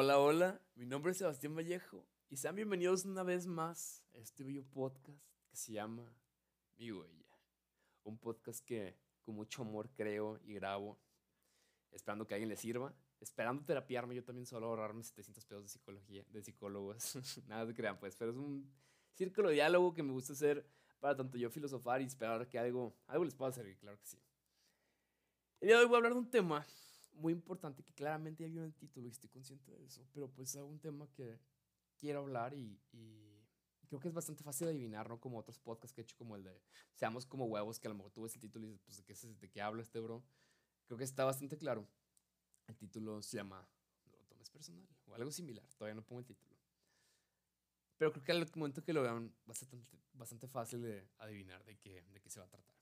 Hola, 0.00 0.20
hola, 0.20 0.60
mi 0.76 0.86
nombre 0.86 1.10
es 1.10 1.18
Sebastián 1.18 1.56
Vallejo 1.56 2.06
y 2.30 2.36
sean 2.36 2.54
bienvenidos 2.54 3.04
una 3.04 3.24
vez 3.24 3.48
más 3.48 4.04
a 4.14 4.18
este 4.18 4.44
bello 4.44 4.62
podcast 4.62 5.26
que 5.50 5.56
se 5.56 5.72
llama 5.72 6.14
Mi 6.76 6.92
Huella. 6.92 7.26
Un 8.04 8.16
podcast 8.16 8.64
que 8.64 8.96
con 9.22 9.34
mucho 9.34 9.62
amor 9.62 9.90
creo 9.96 10.38
y 10.44 10.54
grabo, 10.54 11.00
esperando 11.90 12.28
que 12.28 12.34
alguien 12.34 12.48
le 12.48 12.56
sirva, 12.56 12.94
esperando 13.18 13.64
terapiarme 13.64 14.14
yo 14.14 14.22
también 14.22 14.46
solo 14.46 14.68
ahorrarme 14.68 15.02
700 15.02 15.44
pesos 15.44 15.64
de 15.64 15.68
psicología, 15.68 16.24
de 16.28 16.42
psicólogos, 16.44 17.18
nada 17.48 17.66
de 17.66 17.74
crean 17.74 17.98
pues, 17.98 18.14
pero 18.14 18.30
es 18.30 18.36
un 18.36 18.72
círculo 19.14 19.48
de 19.48 19.54
diálogo 19.54 19.94
que 19.94 20.04
me 20.04 20.12
gusta 20.12 20.32
hacer 20.32 20.64
para 21.00 21.16
tanto 21.16 21.36
yo 21.38 21.50
filosofar 21.50 22.02
y 22.02 22.04
esperar 22.04 22.48
que 22.48 22.56
algo, 22.56 22.94
algo 23.08 23.24
les 23.24 23.34
pueda 23.34 23.50
servir, 23.50 23.76
claro 23.78 23.98
que 23.98 24.06
sí. 24.06 24.22
El 25.58 25.66
día 25.66 25.76
de 25.76 25.82
hoy 25.82 25.88
voy 25.88 25.96
a 25.96 25.98
hablar 25.98 26.12
de 26.12 26.20
un 26.20 26.30
tema 26.30 26.64
muy 27.18 27.32
importante 27.32 27.82
que 27.82 27.92
claramente 27.92 28.44
ya 28.44 28.48
vio 28.48 28.64
el 28.64 28.74
título 28.74 29.06
y 29.06 29.10
estoy 29.10 29.28
consciente 29.28 29.70
de 29.72 29.84
eso, 29.84 30.06
pero 30.12 30.30
pues 30.30 30.54
es 30.54 30.62
un 30.62 30.78
tema 30.78 31.06
que 31.12 31.38
quiero 31.96 32.20
hablar 32.20 32.54
y, 32.54 32.80
creo 33.88 34.00
que 34.00 34.08
es 34.08 34.14
bastante 34.14 34.44
fácil 34.44 34.68
adivinar, 34.68 35.08
¿no? 35.08 35.18
Como 35.18 35.38
otros 35.38 35.58
podcasts 35.58 35.94
que 35.94 36.02
he 36.02 36.04
hecho, 36.04 36.16
como 36.16 36.36
el 36.36 36.44
de 36.44 36.60
Seamos 36.94 37.24
como 37.24 37.46
huevos, 37.46 37.80
que 37.80 37.88
a 37.88 37.90
lo 37.90 37.94
mejor 37.94 38.12
tú 38.12 38.22
ves 38.22 38.34
el 38.34 38.40
título 38.40 38.66
y 38.66 38.70
dices, 38.70 38.82
pues, 38.84 38.96
¿de 38.98 39.04
qué, 39.04 39.40
de 39.40 39.50
qué 39.50 39.62
habla 39.62 39.80
este 39.80 39.98
bro? 39.98 40.22
Creo 40.86 40.98
que 40.98 41.04
está 41.04 41.24
bastante 41.24 41.56
claro. 41.56 41.88
El 42.66 42.76
título 42.76 43.22
se 43.22 43.38
llama 43.38 43.66
No 44.10 44.18
lo 44.18 44.24
tomes 44.26 44.50
personal 44.50 44.86
o 45.06 45.14
algo 45.14 45.30
similar, 45.30 45.66
todavía 45.78 45.94
no 45.94 46.04
pongo 46.04 46.20
el 46.20 46.26
título. 46.26 46.54
Pero 47.96 48.12
creo 48.12 48.24
que 48.24 48.32
al 48.32 48.50
momento 48.54 48.84
que 48.84 48.92
lo 48.92 49.02
vean 49.02 49.28
va 49.28 49.34
bastante, 49.46 49.78
bastante 50.12 50.48
fácil 50.48 50.82
de 50.82 51.08
adivinar 51.18 51.64
de 51.64 51.78
qué, 51.78 52.02
de 52.02 52.20
qué 52.20 52.28
se 52.28 52.40
va 52.40 52.46
a 52.46 52.50
tratar. 52.50 52.77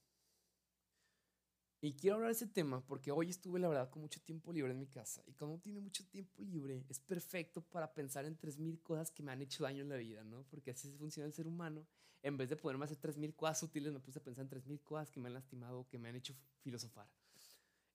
Y 1.80 1.93
quiero 1.93 2.16
hablar 2.16 2.30
de 2.30 2.37
ese 2.37 2.47
tema 2.47 2.85
porque 2.87 3.12
hoy 3.12 3.29
estuve, 3.29 3.61
la 3.61 3.69
verdad, 3.69 3.91
con 3.91 4.03
mucho 4.03 4.20
tiempo 4.20 4.53
libre 4.53 4.73
en 4.73 4.78
mi 4.78 4.87
casa. 4.87 5.23
Y 5.27 5.34
cuando 5.34 5.59
tiene 5.59 5.81
mucho 5.81 6.06
tiempo 6.09 6.42
libre, 6.42 6.84
es 6.89 7.00
perfecto 7.00 7.61
para 7.61 7.92
pensar 7.92 8.25
en 8.25 8.39
3.000 8.39 8.83
cosas 8.83 9.11
que 9.11 9.23
me 9.23 9.33
han 9.33 9.42
hecho 9.42 9.62
daño 9.62 9.83
en 9.83 9.91
la 9.91 9.97
vida, 9.97 10.25
¿no? 10.25 10.45
Porque 10.45 10.70
así 10.70 10.91
funciona 10.92 11.27
el 11.27 11.34
ser 11.34 11.47
humano. 11.47 11.87
En 12.23 12.37
vez 12.37 12.48
de 12.48 12.56
ponerme 12.56 12.84
a 12.84 12.87
hacer 12.87 12.98
3.000 12.98 13.34
cosas 13.37 13.62
útiles, 13.62 13.92
me 13.92 14.00
puse 14.00 14.19
a 14.19 14.23
pensar 14.23 14.45
en 14.45 14.50
3.000 14.50 14.83
cosas 14.83 15.11
que 15.11 15.20
me 15.20 15.28
han 15.28 15.34
lastimado, 15.34 15.87
que 15.87 15.98
me 15.98 16.09
han 16.09 16.17
hecho 16.17 16.34
filosofar. 16.61 17.09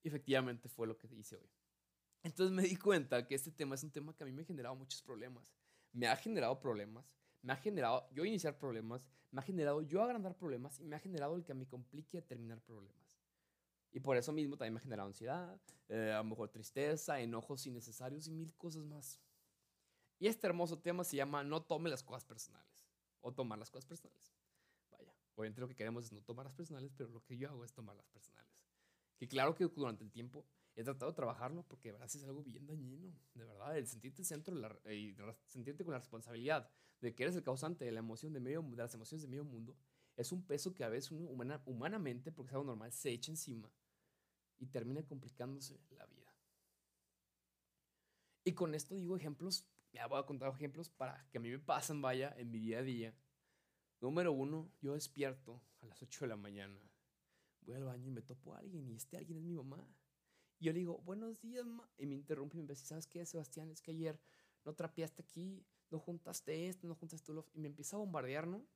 Y 0.02 0.08
efectivamente 0.08 0.68
fue 0.68 0.86
lo 0.86 0.96
que 0.96 1.08
hice 1.14 1.36
hoy. 1.36 1.50
Entonces 2.22 2.54
me 2.54 2.62
di 2.62 2.76
cuenta 2.76 3.26
que 3.26 3.34
este 3.34 3.50
tema 3.50 3.74
es 3.74 3.82
un 3.82 3.90
tema 3.90 4.14
que 4.14 4.22
a 4.22 4.26
mí 4.26 4.32
me 4.32 4.42
ha 4.42 4.44
generado 4.44 4.76
muchos 4.76 5.02
problemas. 5.02 5.52
Me 5.92 6.06
ha 6.06 6.16
generado 6.16 6.58
problemas, 6.60 7.04
me 7.42 7.52
ha 7.52 7.56
generado 7.56 8.08
yo 8.12 8.24
iniciar 8.24 8.56
problemas, 8.58 9.08
me 9.32 9.40
ha 9.40 9.42
generado 9.42 9.82
yo 9.82 10.02
agrandar 10.02 10.36
problemas 10.36 10.80
y 10.80 10.84
me 10.84 10.96
ha 10.96 11.00
generado 11.00 11.36
el 11.36 11.44
que 11.44 11.52
me 11.52 11.66
complique 11.66 12.22
terminar 12.22 12.60
problemas. 12.62 13.01
Y 13.92 14.00
por 14.00 14.16
eso 14.16 14.32
mismo 14.32 14.56
también 14.56 14.74
me 14.74 14.78
ha 14.80 14.82
generado 14.82 15.08
ansiedad, 15.08 15.60
eh, 15.88 16.12
a 16.12 16.18
lo 16.18 16.24
mejor 16.24 16.48
tristeza, 16.48 17.20
enojos 17.20 17.66
innecesarios 17.66 18.26
y 18.26 18.30
mil 18.32 18.54
cosas 18.54 18.84
más. 18.84 19.20
Y 20.18 20.28
este 20.28 20.46
hermoso 20.46 20.78
tema 20.78 21.04
se 21.04 21.16
llama 21.16 21.44
No 21.44 21.62
tome 21.62 21.90
las 21.90 22.02
cosas 22.02 22.24
personales. 22.24 22.86
O 23.20 23.32
tomar 23.32 23.58
las 23.58 23.70
cosas 23.70 23.86
personales. 23.86 24.32
Vaya, 24.90 25.14
obviamente 25.34 25.60
lo 25.60 25.68
que 25.68 25.74
queremos 25.74 26.04
es 26.04 26.12
no 26.12 26.22
tomar 26.22 26.46
las 26.46 26.54
personales, 26.54 26.90
pero 26.96 27.10
lo 27.10 27.22
que 27.22 27.36
yo 27.36 27.50
hago 27.50 27.64
es 27.64 27.72
tomar 27.72 27.94
las 27.94 28.08
personales. 28.08 28.50
Que 29.18 29.28
claro 29.28 29.54
que 29.54 29.66
durante 29.66 30.02
el 30.02 30.10
tiempo 30.10 30.46
he 30.74 30.82
tratado 30.82 31.12
de 31.12 31.16
trabajarlo 31.16 31.62
porque 31.64 31.88
de 31.88 31.92
verdad 31.92 32.08
es 32.12 32.24
algo 32.24 32.42
bien 32.42 32.66
dañino. 32.66 33.12
De 33.34 33.44
verdad, 33.44 33.76
el 33.76 33.86
sentirte 33.86 34.24
centro 34.24 34.56
y 34.90 35.14
sentirte 35.46 35.84
con 35.84 35.92
la 35.92 35.98
responsabilidad 35.98 36.68
de 37.00 37.14
que 37.14 37.24
eres 37.24 37.36
el 37.36 37.42
causante 37.42 37.84
de, 37.84 37.92
la 37.92 37.98
emoción 37.98 38.32
de, 38.32 38.40
medio, 38.40 38.62
de 38.62 38.76
las 38.76 38.94
emociones 38.94 39.22
de 39.22 39.28
medio 39.28 39.44
mundo 39.44 39.76
es 40.16 40.32
un 40.32 40.42
peso 40.44 40.72
que 40.72 40.84
a 40.84 40.88
veces 40.88 41.10
uno 41.10 41.28
humanamente, 41.66 42.32
porque 42.32 42.50
es 42.50 42.54
algo 42.54 42.64
normal, 42.64 42.92
se 42.92 43.10
echa 43.10 43.30
encima 43.30 43.70
y 44.58 44.66
termina 44.66 45.02
complicándose 45.04 45.80
la 45.90 46.06
vida. 46.06 46.34
Y 48.44 48.52
con 48.52 48.74
esto 48.74 48.94
digo 48.94 49.16
ejemplos, 49.16 49.66
ya 49.92 50.06
voy 50.06 50.18
a 50.18 50.26
contar 50.26 50.52
ejemplos 50.52 50.88
para 50.88 51.28
que 51.30 51.38
a 51.38 51.40
mí 51.40 51.50
me 51.50 51.58
pasen, 51.58 52.02
vaya, 52.02 52.34
en 52.36 52.50
mi 52.50 52.58
día 52.58 52.78
a 52.78 52.82
día. 52.82 53.14
Número 54.00 54.32
uno, 54.32 54.72
yo 54.80 54.94
despierto 54.94 55.62
a 55.80 55.86
las 55.86 56.02
8 56.02 56.24
de 56.24 56.28
la 56.28 56.36
mañana, 56.36 56.80
voy 57.60 57.76
al 57.76 57.84
baño 57.84 58.08
y 58.08 58.10
me 58.10 58.22
topo 58.22 58.54
a 58.54 58.58
alguien 58.58 58.88
y 58.88 58.96
este 58.96 59.16
alguien 59.16 59.38
es 59.38 59.44
mi 59.44 59.54
mamá. 59.54 59.86
Y 60.58 60.66
yo 60.66 60.72
le 60.72 60.80
digo, 60.80 60.98
buenos 60.98 61.40
días, 61.40 61.66
ma. 61.66 61.88
Y 61.98 62.06
me 62.06 62.14
interrumpe 62.14 62.58
y 62.58 62.62
me 62.62 62.68
dice, 62.68 62.86
¿sabes 62.86 63.06
qué, 63.06 63.24
Sebastián? 63.24 63.70
Es 63.70 63.80
que 63.80 63.92
ayer 63.92 64.18
no 64.64 64.74
trapeaste 64.74 65.22
aquí, 65.22 65.64
no 65.90 65.98
juntaste 65.98 66.68
esto, 66.68 66.86
no 66.86 66.94
juntaste 66.94 67.32
lo... 67.32 67.46
Y 67.52 67.60
me 67.60 67.68
empieza 67.68 67.96
a 67.96 68.00
bombardear, 68.00 68.46
¿no? 68.46 68.66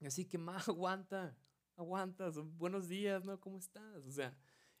Y 0.00 0.06
así 0.06 0.24
que, 0.24 0.38
ma, 0.38 0.56
aguanta, 0.66 1.36
aguanta, 1.76 2.30
buenos 2.56 2.88
días, 2.88 3.24
¿no? 3.24 3.40
¿Cómo 3.40 3.58
estás? 3.58 4.06
O 4.06 4.12
sea, 4.12 4.36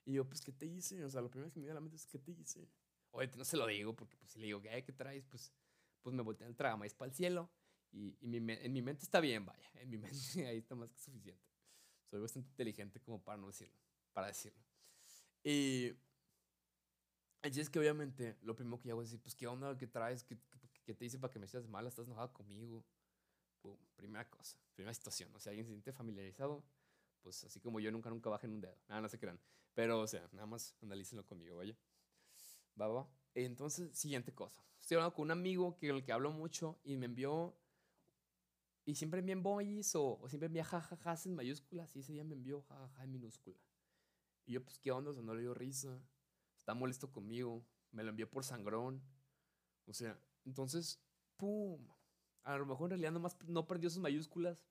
y 0.08 0.14
yo, 0.14 0.26
pues, 0.26 0.40
¿qué 0.40 0.52
te 0.52 0.64
hice? 0.64 1.04
O 1.04 1.10
sea, 1.10 1.20
lo 1.20 1.30
primero 1.30 1.52
que 1.52 1.60
me 1.60 1.64
viene 1.64 1.72
a 1.72 1.74
la 1.74 1.80
mente 1.82 1.96
es, 1.96 2.06
¿qué 2.06 2.18
te 2.18 2.32
hice? 2.32 2.66
Oye, 3.10 3.30
no 3.36 3.44
se 3.44 3.58
lo 3.58 3.66
digo, 3.66 3.94
porque 3.94 4.16
pues 4.16 4.32
si 4.32 4.38
le 4.38 4.46
digo, 4.46 4.62
¿qué, 4.62 4.82
¿qué 4.82 4.92
traes? 4.92 5.26
Pues, 5.26 5.52
pues 6.00 6.16
me 6.16 6.22
voltean 6.22 6.48
el 6.48 6.56
tragamais 6.56 6.94
para 6.94 7.10
el 7.10 7.14
cielo. 7.14 7.50
Y, 7.92 8.16
y 8.22 8.26
mi, 8.26 8.38
en 8.54 8.72
mi 8.72 8.80
mente 8.80 9.02
está 9.02 9.20
bien, 9.20 9.44
vaya. 9.44 9.70
En 9.74 9.90
mi 9.90 9.98
mente 9.98 10.16
ahí 10.48 10.56
está 10.56 10.74
más 10.74 10.90
que 10.90 10.98
suficiente. 10.98 11.44
Soy 12.10 12.20
bastante 12.20 12.48
inteligente 12.48 13.00
como 13.00 13.22
para 13.22 13.36
no 13.36 13.48
decirlo, 13.48 13.76
para 14.14 14.28
decirlo. 14.28 14.64
Y 15.44 15.92
así 17.42 17.60
es 17.60 17.68
que 17.68 17.78
obviamente 17.78 18.38
lo 18.40 18.56
primero 18.56 18.80
que 18.80 18.90
hago 18.90 19.02
es 19.02 19.10
decir, 19.10 19.20
pues, 19.20 19.34
¿qué 19.34 19.46
onda? 19.46 19.76
¿Qué 19.76 19.86
traes? 19.86 20.24
¿Qué, 20.24 20.38
qué, 20.86 20.94
te 20.94 21.04
hice 21.04 21.18
para 21.18 21.30
que 21.30 21.38
me 21.38 21.46
sientas 21.46 21.68
mal? 21.68 21.86
¿Estás 21.86 22.06
enojada 22.06 22.32
conmigo? 22.32 22.82
Pum, 23.60 23.76
primera 23.94 24.26
cosa, 24.30 24.58
primera 24.74 24.94
situación. 24.94 25.30
O 25.34 25.38
sea, 25.38 25.50
alguien 25.50 25.66
se 25.66 25.72
siente 25.72 25.92
familiarizado 25.92 26.64
pues 27.20 27.44
así 27.44 27.60
como 27.60 27.80
yo 27.80 27.90
nunca, 27.90 28.10
nunca 28.10 28.30
bajen 28.30 28.52
un 28.52 28.60
dedo. 28.60 28.78
Nada, 28.88 29.02
no 29.02 29.08
se 29.08 29.18
crean. 29.18 29.38
Pero, 29.78 30.00
o 30.00 30.08
sea, 30.08 30.28
nada 30.32 30.46
más 30.46 30.74
analícenlo 30.82 31.24
conmigo, 31.24 31.58
vaya. 31.58 31.78
Va, 32.80 32.88
va. 32.88 33.08
Entonces, 33.32 33.96
siguiente 33.96 34.34
cosa. 34.34 34.60
Estoy 34.80 34.96
hablando 34.96 35.14
con 35.14 35.26
un 35.26 35.30
amigo 35.30 35.78
que, 35.78 35.88
el 35.90 36.02
que 36.02 36.10
hablo 36.10 36.32
mucho 36.32 36.80
y 36.82 36.96
me 36.96 37.06
envió. 37.06 37.56
Y 38.84 38.96
siempre 38.96 39.20
envía 39.20 39.34
emojis 39.34 39.94
o, 39.94 40.18
o 40.20 40.28
siempre 40.28 40.48
envía 40.48 40.64
jajajas 40.64 41.26
en 41.26 41.36
mayúsculas. 41.36 41.94
Y 41.94 42.00
ese 42.00 42.12
día 42.12 42.24
me 42.24 42.34
envió 42.34 42.62
jajaja 42.62 43.04
en 43.04 43.12
minúscula. 43.12 43.56
Y 44.46 44.54
yo, 44.54 44.64
pues, 44.64 44.80
¿qué 44.80 44.90
onda? 44.90 45.12
O 45.12 45.14
sea, 45.14 45.22
no 45.22 45.32
le 45.32 45.42
dio 45.42 45.54
risa. 45.54 46.02
Está 46.56 46.74
molesto 46.74 47.12
conmigo. 47.12 47.64
Me 47.92 48.02
lo 48.02 48.10
envió 48.10 48.28
por 48.28 48.42
sangrón. 48.42 49.00
O 49.86 49.94
sea, 49.94 50.20
entonces, 50.44 50.98
¡pum! 51.36 51.86
A 52.42 52.58
lo 52.58 52.66
mejor 52.66 52.86
en 52.86 52.90
realidad 52.98 53.12
nomás 53.12 53.38
no 53.46 53.64
perdió 53.68 53.90
sus 53.90 54.00
mayúsculas 54.00 54.66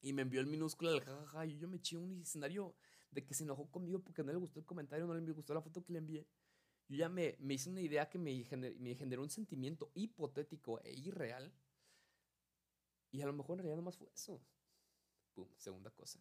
y 0.00 0.12
me 0.12 0.22
envió 0.22 0.40
el 0.40 0.46
minúsculo 0.46 0.92
del 0.92 1.00
jajaja. 1.00 1.44
Y 1.44 1.58
yo 1.58 1.66
me 1.66 1.78
eché 1.78 1.96
un 1.96 2.20
escenario 2.20 2.76
de 3.10 3.24
que 3.24 3.34
se 3.34 3.44
enojó 3.44 3.70
conmigo 3.70 4.00
porque 4.00 4.22
no 4.22 4.32
le 4.32 4.38
gustó 4.38 4.60
el 4.60 4.66
comentario, 4.66 5.06
no 5.06 5.14
le 5.14 5.32
gustó 5.32 5.54
la 5.54 5.62
foto 5.62 5.84
que 5.84 5.92
le 5.92 5.98
envié. 5.98 6.26
Yo 6.88 6.96
ya 6.96 7.08
me, 7.08 7.36
me 7.40 7.54
hice 7.54 7.70
una 7.70 7.80
idea 7.80 8.08
que 8.08 8.18
me, 8.18 8.44
me 8.78 8.94
generó 8.94 9.22
un 9.22 9.30
sentimiento 9.30 9.90
hipotético 9.94 10.80
e 10.80 10.92
irreal. 10.92 11.52
Y 13.10 13.20
a 13.20 13.26
lo 13.26 13.32
mejor 13.32 13.54
en 13.54 13.58
realidad 13.58 13.76
nomás 13.76 13.96
fue 13.96 14.10
eso. 14.12 14.42
Pum, 15.34 15.48
segunda 15.56 15.90
cosa. 15.90 16.20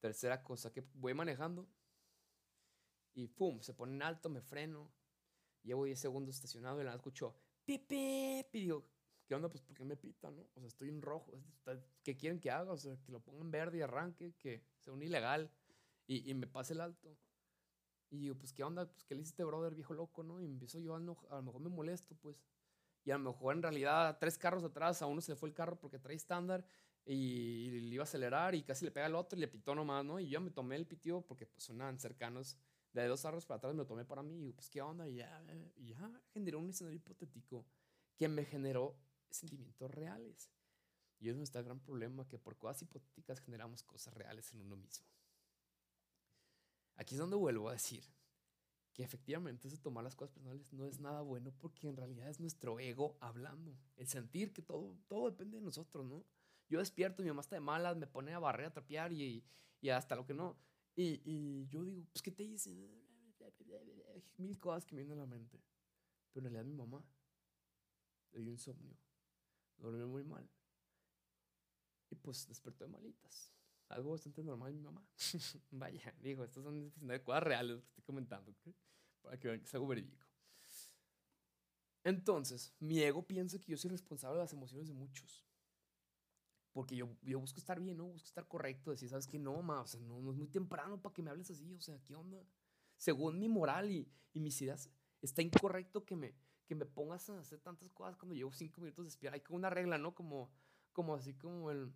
Tercera 0.00 0.42
cosa, 0.42 0.72
que 0.72 0.84
voy 0.94 1.14
manejando 1.14 1.68
y 3.14 3.28
pum, 3.28 3.60
se 3.60 3.74
pone 3.74 3.94
en 3.94 4.02
alto, 4.02 4.28
me 4.28 4.42
freno. 4.42 4.92
Llevo 5.62 5.84
10 5.84 5.98
segundos 5.98 6.34
estacionado 6.34 6.80
y 6.80 6.84
la 6.84 6.94
escucho, 6.94 7.34
pipi, 7.64 8.44
y 8.52 8.60
digo, 8.60 8.86
¿qué 9.24 9.34
onda? 9.34 9.48
Pues 9.48 9.62
porque 9.62 9.84
me 9.84 9.96
pita, 9.96 10.30
¿no? 10.30 10.42
O 10.54 10.60
sea, 10.60 10.68
estoy 10.68 10.90
en 10.90 11.00
rojo. 11.00 11.32
¿Qué 12.02 12.16
quieren 12.16 12.38
que 12.38 12.50
haga? 12.50 12.72
O 12.72 12.76
sea, 12.76 12.98
que 13.00 13.10
lo 13.10 13.20
pongan 13.20 13.50
verde 13.50 13.78
y 13.78 13.80
arranque, 13.80 14.34
que 14.36 14.62
sea 14.80 14.92
un 14.92 15.02
ilegal 15.02 15.50
y, 16.06 16.30
y 16.30 16.34
me 16.34 16.46
pase 16.46 16.74
el 16.74 16.80
alto. 16.80 17.16
Y 18.10 18.18
digo, 18.18 18.36
pues, 18.36 18.52
¿qué 18.52 18.62
onda? 18.62 18.86
Pues, 18.86 19.04
¿qué 19.04 19.14
le 19.14 19.22
hiciste, 19.22 19.44
brother, 19.44 19.74
viejo 19.74 19.94
loco, 19.94 20.22
no? 20.22 20.40
Y 20.40 20.46
empiezo 20.46 20.78
yo 20.78 20.94
a, 20.94 20.98
a 20.98 21.00
lo 21.00 21.42
mejor 21.42 21.60
me 21.60 21.70
molesto, 21.70 22.14
pues. 22.16 22.42
Y 23.04 23.10
a 23.10 23.18
lo 23.18 23.24
mejor 23.24 23.54
en 23.54 23.62
realidad 23.62 24.16
tres 24.18 24.38
carros 24.38 24.64
atrás, 24.64 25.02
a 25.02 25.06
uno 25.06 25.20
se 25.20 25.32
le 25.32 25.36
fue 25.36 25.48
el 25.48 25.54
carro 25.54 25.78
porque 25.78 25.98
trae 25.98 26.16
estándar 26.16 26.64
y, 27.04 27.70
le 27.70 27.94
iba 27.94 28.02
a 28.02 28.04
acelerar 28.04 28.54
y 28.54 28.62
casi 28.62 28.84
le 28.84 28.90
pega 28.90 29.06
al 29.06 29.14
otro 29.14 29.36
y 29.36 29.40
le 29.40 29.48
pitó 29.48 29.74
nomás, 29.74 30.04
¿no? 30.04 30.18
Y 30.18 30.28
yo 30.28 30.40
me 30.40 30.50
tomé 30.50 30.76
el 30.76 30.86
pitio 30.86 31.20
porque 31.22 31.46
pues 31.46 31.64
sonaban 31.64 31.98
cercanos. 31.98 32.56
De 32.92 33.04
dos 33.08 33.22
carros 33.22 33.44
para 33.44 33.58
atrás 33.58 33.74
me 33.74 33.78
lo 33.78 33.86
tomé 33.86 34.04
para 34.04 34.22
mí 34.22 34.36
y 34.36 34.40
digo, 34.42 34.54
pues, 34.54 34.70
¿qué 34.70 34.80
onda? 34.80 35.08
Y 35.08 35.16
ya, 35.16 35.44
y 35.74 35.88
ya 35.88 36.22
generó 36.32 36.60
un 36.60 36.70
escenario 36.70 36.96
hipotético 36.96 37.66
que 38.16 38.28
me 38.28 38.44
generó 38.44 38.96
sentimientos 39.30 39.90
reales. 39.90 40.48
Y 41.18 41.28
es 41.28 41.36
nuestro 41.36 41.64
gran 41.64 41.80
problema, 41.80 42.28
que 42.28 42.38
por 42.38 42.56
cosas 42.56 42.82
hipotéticas 42.82 43.40
generamos 43.40 43.82
cosas 43.82 44.14
reales 44.14 44.52
en 44.52 44.60
uno 44.60 44.76
mismo. 44.76 45.06
Aquí 46.96 47.14
es 47.14 47.18
donde 47.18 47.36
vuelvo 47.36 47.68
a 47.68 47.72
decir 47.72 48.04
que 48.92 49.02
efectivamente 49.02 49.66
eso 49.66 49.76
tomar 49.78 50.04
las 50.04 50.14
cosas 50.14 50.32
personales 50.32 50.72
no 50.72 50.86
es 50.86 51.00
nada 51.00 51.20
bueno 51.22 51.52
porque 51.58 51.88
en 51.88 51.96
realidad 51.96 52.28
es 52.28 52.38
nuestro 52.38 52.78
ego 52.78 53.16
hablando. 53.20 53.76
El 53.96 54.06
sentir 54.06 54.52
que 54.52 54.62
todo, 54.62 54.96
todo 55.08 55.30
depende 55.30 55.58
de 55.58 55.64
nosotros, 55.64 56.06
¿no? 56.06 56.24
Yo 56.68 56.78
despierto, 56.78 57.22
mi 57.22 57.28
mamá 57.28 57.40
está 57.40 57.56
de 57.56 57.60
malas, 57.60 57.96
me 57.96 58.06
pone 58.06 58.32
a 58.32 58.38
barrer, 58.38 58.66
a 58.66 58.72
trapear 58.72 59.12
y, 59.12 59.44
y 59.80 59.88
hasta 59.88 60.14
lo 60.16 60.24
que 60.24 60.34
no. 60.34 60.56
Y, 60.94 61.20
y, 61.24 61.66
yo 61.68 61.82
digo, 61.84 62.04
pues, 62.12 62.22
¿qué 62.22 62.30
te 62.30 62.44
hice? 62.44 62.70
Mil 64.36 64.58
cosas 64.58 64.86
que 64.86 64.94
me 64.94 65.02
vienen 65.02 65.18
a 65.18 65.22
la 65.22 65.26
mente. 65.26 65.60
Pero 66.32 66.46
en 66.46 66.52
realidad 66.52 66.70
mi 66.70 66.76
mamá 66.76 67.04
le 68.32 68.40
dio 68.40 68.52
insomnio 68.52 68.96
dormí 69.78 70.04
muy 70.04 70.24
mal. 70.24 70.48
Y 72.10 72.16
pues 72.16 72.46
despertó 72.46 72.84
de 72.84 72.90
malitas. 72.90 73.50
Algo 73.94 74.10
bastante 74.10 74.42
normal 74.42 74.74
mi 74.74 74.80
mamá. 74.80 75.06
Vaya, 75.70 76.12
digo, 76.20 76.42
estas 76.42 76.64
son 76.64 76.92
cosas 77.24 77.42
reales 77.44 77.76
que 77.76 77.88
estoy 77.90 78.04
comentando, 78.04 78.52
para 79.22 79.38
que 79.38 79.46
vean 79.46 79.60
que 79.60 79.66
es 79.66 79.74
algo 79.74 79.86
verídico. 79.86 80.26
Entonces, 82.02 82.74
mi 82.80 83.00
ego 83.00 83.24
piensa 83.24 83.56
que 83.60 83.70
yo 83.70 83.78
soy 83.78 83.90
responsable 83.90 84.38
de 84.38 84.42
las 84.42 84.52
emociones 84.52 84.88
de 84.88 84.94
muchos. 84.94 85.46
Porque 86.72 86.96
yo, 86.96 87.08
yo 87.22 87.38
busco 87.38 87.60
estar 87.60 87.78
bien, 87.78 87.96
¿no? 87.96 88.06
Busco 88.06 88.26
estar 88.26 88.48
correcto, 88.48 88.90
decir, 88.90 89.08
¿sabes 89.08 89.28
qué? 89.28 89.38
No, 89.38 89.62
ma, 89.62 89.82
o 89.82 89.86
sea, 89.86 90.00
no, 90.00 90.18
es 90.28 90.36
muy 90.36 90.48
temprano 90.48 91.00
para 91.00 91.14
que 91.14 91.22
me 91.22 91.30
hables 91.30 91.48
así, 91.52 91.72
o 91.72 91.80
sea, 91.80 91.96
¿qué 92.02 92.16
onda? 92.16 92.44
Según 92.96 93.38
mi 93.38 93.48
moral 93.48 93.92
y, 93.92 94.10
y 94.32 94.40
mis 94.40 94.60
ideas, 94.60 94.90
está 95.22 95.40
incorrecto 95.40 96.04
que 96.04 96.16
me, 96.16 96.34
que 96.66 96.74
me 96.74 96.84
pongas 96.84 97.30
a 97.30 97.38
hacer 97.38 97.60
tantas 97.60 97.88
cosas 97.90 98.16
cuando 98.16 98.34
llevo 98.34 98.52
cinco 98.52 98.80
minutos 98.80 99.04
de 99.04 99.10
espera. 99.10 99.34
Hay 99.34 99.40
como 99.40 99.56
una 99.56 99.70
regla, 99.70 99.98
¿no? 99.98 100.16
Como, 100.16 100.50
como 100.92 101.14
así 101.14 101.32
como 101.34 101.70
el, 101.70 101.94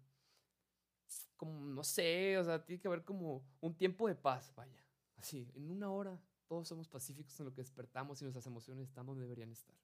como, 1.36 1.60
no 1.60 1.84
sé, 1.84 2.38
o 2.38 2.44
sea, 2.44 2.64
tiene 2.64 2.80
que 2.80 2.88
haber 2.88 3.04
como 3.04 3.44
un 3.60 3.76
tiempo 3.76 4.08
de 4.08 4.14
paz, 4.14 4.52
vaya. 4.54 4.84
Así, 5.16 5.50
en 5.54 5.70
una 5.70 5.90
hora 5.90 6.20
todos 6.46 6.68
somos 6.68 6.88
pacíficos 6.88 7.38
en 7.40 7.46
lo 7.46 7.52
que 7.52 7.60
despertamos 7.60 8.20
y 8.20 8.24
nuestras 8.24 8.46
emociones 8.46 8.88
están 8.88 9.06
donde 9.06 9.22
deberían 9.22 9.50
estar. 9.52 9.76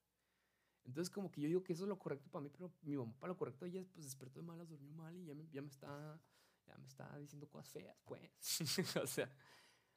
Entonces, 0.84 1.12
como 1.12 1.30
que 1.30 1.40
yo 1.40 1.48
digo 1.48 1.62
que 1.62 1.72
eso 1.72 1.84
es 1.84 1.88
lo 1.88 1.98
correcto 1.98 2.30
para 2.30 2.42
mí, 2.42 2.50
pero 2.50 2.72
mi 2.82 2.96
mamá 2.96 3.14
para 3.18 3.32
lo 3.32 3.38
correcto 3.38 3.64
ella 3.64 3.84
pues 3.92 4.04
despertó 4.04 4.40
de 4.40 4.46
malas, 4.46 4.68
durmió 4.68 4.92
mal 4.92 5.16
y 5.16 5.24
ya 5.24 5.34
me, 5.34 5.48
ya 5.50 5.62
me 5.62 5.68
está 5.68 6.20
ya 6.66 6.76
me 6.78 6.86
está 6.86 7.18
diciendo 7.18 7.48
cosas 7.48 7.70
feas, 7.70 7.96
pues. 8.04 8.30
o 9.02 9.06
sea, 9.06 9.30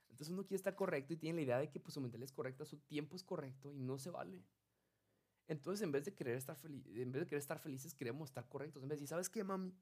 entonces 0.10 0.34
uno 0.34 0.44
quiere 0.44 0.58
estar 0.58 0.76
correcto 0.76 1.14
y 1.14 1.18
tiene 1.18 1.38
la 1.38 1.42
idea 1.42 1.58
de 1.60 1.70
que 1.70 1.80
pues 1.80 1.94
su 1.94 2.02
mental 2.02 2.24
es 2.24 2.32
correcta, 2.32 2.66
su 2.66 2.78
tiempo 2.80 3.16
es 3.16 3.24
correcto 3.24 3.74
y 3.74 3.80
no 3.80 3.98
se 3.98 4.10
vale. 4.10 4.44
Entonces, 5.48 5.82
en 5.82 5.92
vez 5.92 6.04
de 6.04 6.14
querer 6.14 6.36
estar 6.38 6.58
feliz, 6.58 6.86
en 6.88 7.12
vez 7.12 7.22
de 7.22 7.26
querer 7.28 7.40
estar 7.40 7.60
felices, 7.60 7.94
queremos 7.94 8.30
estar 8.30 8.48
correctos. 8.50 8.84
En 8.84 8.90
vez 8.90 8.98
de 8.98 9.02
decir, 9.04 9.08
¿sabes 9.08 9.30
qué, 9.30 9.44
mami? 9.46 9.74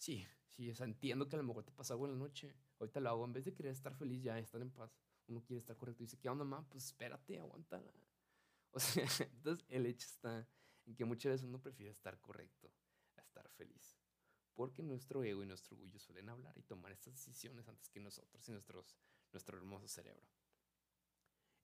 Sí, 0.00 0.26
sí, 0.46 0.70
o 0.70 0.84
entiendo 0.84 1.28
que 1.28 1.36
a 1.36 1.38
lo 1.38 1.44
mejor 1.44 1.62
te 1.62 1.72
pasa 1.72 1.92
algo 1.92 2.06
en 2.06 2.12
la 2.12 2.18
noche. 2.18 2.54
Ahorita 2.78 3.00
lo 3.00 3.10
hago. 3.10 3.24
En 3.26 3.34
vez 3.34 3.44
de 3.44 3.52
querer 3.52 3.72
estar 3.72 3.94
feliz, 3.94 4.22
ya 4.22 4.38
estar 4.38 4.62
en 4.62 4.70
paz. 4.70 4.96
Uno 5.26 5.44
quiere 5.44 5.58
estar 5.58 5.76
correcto. 5.76 6.02
Y 6.02 6.06
dice, 6.06 6.18
¿qué 6.18 6.30
onda, 6.30 6.42
mamá? 6.42 6.66
Pues 6.70 6.86
espérate, 6.86 7.38
aguántala. 7.38 7.92
O 8.72 8.78
sea, 8.78 9.04
entonces 9.32 9.66
el 9.68 9.84
hecho 9.84 10.06
está 10.06 10.48
en 10.86 10.94
que 10.94 11.04
muchas 11.04 11.32
veces 11.32 11.44
uno 11.44 11.60
prefiere 11.60 11.90
estar 11.90 12.20
correcto 12.20 12.72
a 13.16 13.20
estar 13.20 13.48
feliz. 13.48 13.98
Porque 14.54 14.80
nuestro 14.80 15.24
ego 15.24 15.42
y 15.42 15.46
nuestro 15.46 15.74
orgullo 15.74 15.98
suelen 15.98 16.28
hablar 16.28 16.56
y 16.56 16.62
tomar 16.62 16.92
estas 16.92 17.14
decisiones 17.14 17.66
antes 17.66 17.88
que 17.90 17.98
nosotros 17.98 18.48
y 18.48 18.52
nuestros, 18.52 18.96
nuestro 19.32 19.58
hermoso 19.58 19.88
cerebro. 19.88 20.24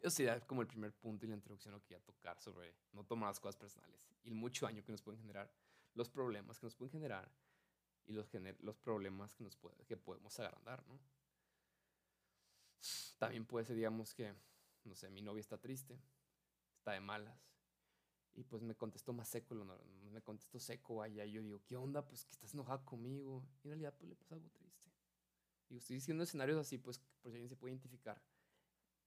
Eso 0.00 0.10
sería 0.10 0.44
como 0.44 0.62
el 0.62 0.66
primer 0.66 0.92
punto 0.94 1.24
y 1.24 1.28
la 1.28 1.36
introducción 1.36 1.78
que 1.80 1.86
quería 1.86 2.04
tocar 2.04 2.40
sobre 2.40 2.74
no 2.92 3.04
tomar 3.04 3.28
las 3.30 3.38
cosas 3.38 3.56
personales 3.56 4.00
y 4.24 4.28
el 4.28 4.34
mucho 4.34 4.66
daño 4.66 4.84
que 4.84 4.90
nos 4.90 5.00
pueden 5.00 5.20
generar, 5.20 5.48
los 5.94 6.10
problemas 6.10 6.58
que 6.58 6.66
nos 6.66 6.74
pueden 6.74 6.90
generar 6.90 7.30
y 8.06 8.12
los, 8.12 8.28
los 8.60 8.76
problemas 8.78 9.34
que, 9.34 9.44
nos 9.44 9.56
puede, 9.56 9.84
que 9.86 9.96
podemos 9.96 10.38
agrandar, 10.38 10.86
¿no? 10.86 10.98
También 13.18 13.46
puede 13.46 13.64
ser, 13.64 13.76
digamos, 13.76 14.14
que, 14.14 14.34
no 14.84 14.94
sé, 14.94 15.10
mi 15.10 15.22
novia 15.22 15.40
está 15.40 15.58
triste, 15.58 15.98
está 16.78 16.92
de 16.92 17.00
malas, 17.00 17.46
y 18.36 18.44
pues 18.44 18.62
me 18.62 18.74
contestó 18.74 19.14
más 19.14 19.28
seco, 19.28 19.54
me 20.12 20.20
contestó 20.20 20.60
seco, 20.60 21.02
allá 21.02 21.24
yo 21.24 21.40
digo, 21.40 21.62
¿qué 21.64 21.76
onda? 21.76 22.06
Pues 22.06 22.26
que 22.26 22.32
estás 22.32 22.52
enojada 22.52 22.84
conmigo. 22.84 23.42
Y 23.62 23.68
en 23.68 23.70
realidad, 23.72 23.94
pues 23.96 24.10
le 24.10 24.14
pasa 24.14 24.34
algo 24.34 24.50
triste. 24.50 24.90
Y 25.70 25.78
estoy 25.78 25.96
diciendo 25.96 26.22
escenarios 26.22 26.58
así, 26.58 26.76
pues, 26.76 26.98
por 26.98 27.32
si 27.32 27.36
alguien 27.36 27.48
se 27.48 27.56
puede 27.56 27.72
identificar. 27.72 28.22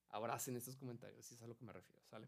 Abracen 0.10 0.57
estos 0.57 0.75
comentarios, 0.75 1.25
si 1.28 1.36
es 1.36 1.42
a 1.44 1.48
lo 1.48 1.56
que 1.56 1.63
me 1.63 1.72
refiero, 1.72 2.02
¿sale? 2.07 2.28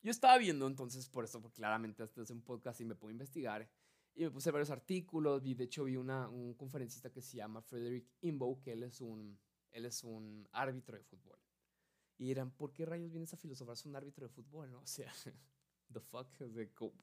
Yo 0.00 0.10
estaba 0.10 0.38
viendo 0.38 0.66
entonces, 0.66 1.08
por 1.10 1.24
eso, 1.24 1.42
porque 1.42 1.56
claramente 1.56 2.02
hasta 2.02 2.22
hace 2.22 2.32
un 2.32 2.42
podcast 2.42 2.80
y 2.80 2.86
me 2.86 2.94
puedo 2.94 3.12
investigar. 3.12 3.68
Y 4.14 4.24
me 4.24 4.30
puse 4.30 4.50
varios 4.50 4.70
artículos, 4.70 5.44
y 5.44 5.54
de 5.54 5.64
hecho 5.64 5.84
vi 5.84 5.96
una, 5.96 6.28
un 6.28 6.54
conferencista 6.54 7.10
que 7.10 7.22
se 7.22 7.36
llama 7.36 7.62
Frederick 7.62 8.08
Imbo, 8.20 8.60
que 8.60 8.72
él 8.72 8.82
es 8.82 9.00
un, 9.00 9.38
él 9.70 9.86
es 9.86 10.02
un 10.02 10.48
árbitro 10.52 10.96
de 10.96 11.04
fútbol. 11.04 11.38
Y 12.18 12.26
dirán, 12.26 12.50
¿por 12.50 12.72
qué 12.72 12.84
rayos 12.84 13.12
vienes 13.12 13.32
a 13.32 13.36
filosofar 13.36 13.76
un 13.84 13.96
árbitro 13.96 14.26
de 14.26 14.32
fútbol? 14.32 14.70
¿no? 14.70 14.80
O 14.82 14.86
sea, 14.86 15.12
the 15.92 16.00
fuck, 16.00 16.28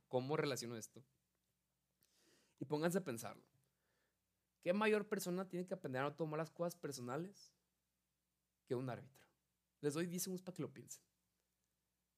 ¿cómo, 0.08 0.36
relaciono 0.36 0.76
esto? 0.76 1.04
Y 2.60 2.66
pónganse 2.66 2.98
a 2.98 3.04
pensarlo. 3.04 3.44
¿Qué 4.62 4.74
mayor 4.74 5.08
persona 5.08 5.48
tiene 5.48 5.66
que 5.66 5.74
aprender 5.74 6.02
a 6.02 6.06
no 6.06 6.16
tomar 6.16 6.40
las 6.40 6.52
cosas 6.52 6.76
personales 6.76 7.54
que 8.66 8.76
un 8.76 8.90
árbitro? 8.90 9.26
Les 9.82 9.94
doy 9.94 10.08
10 10.08 10.24
segundos 10.24 10.42
para 10.42 10.56
que 10.56 10.64
lo 10.64 10.74
piensen. 10.74 11.04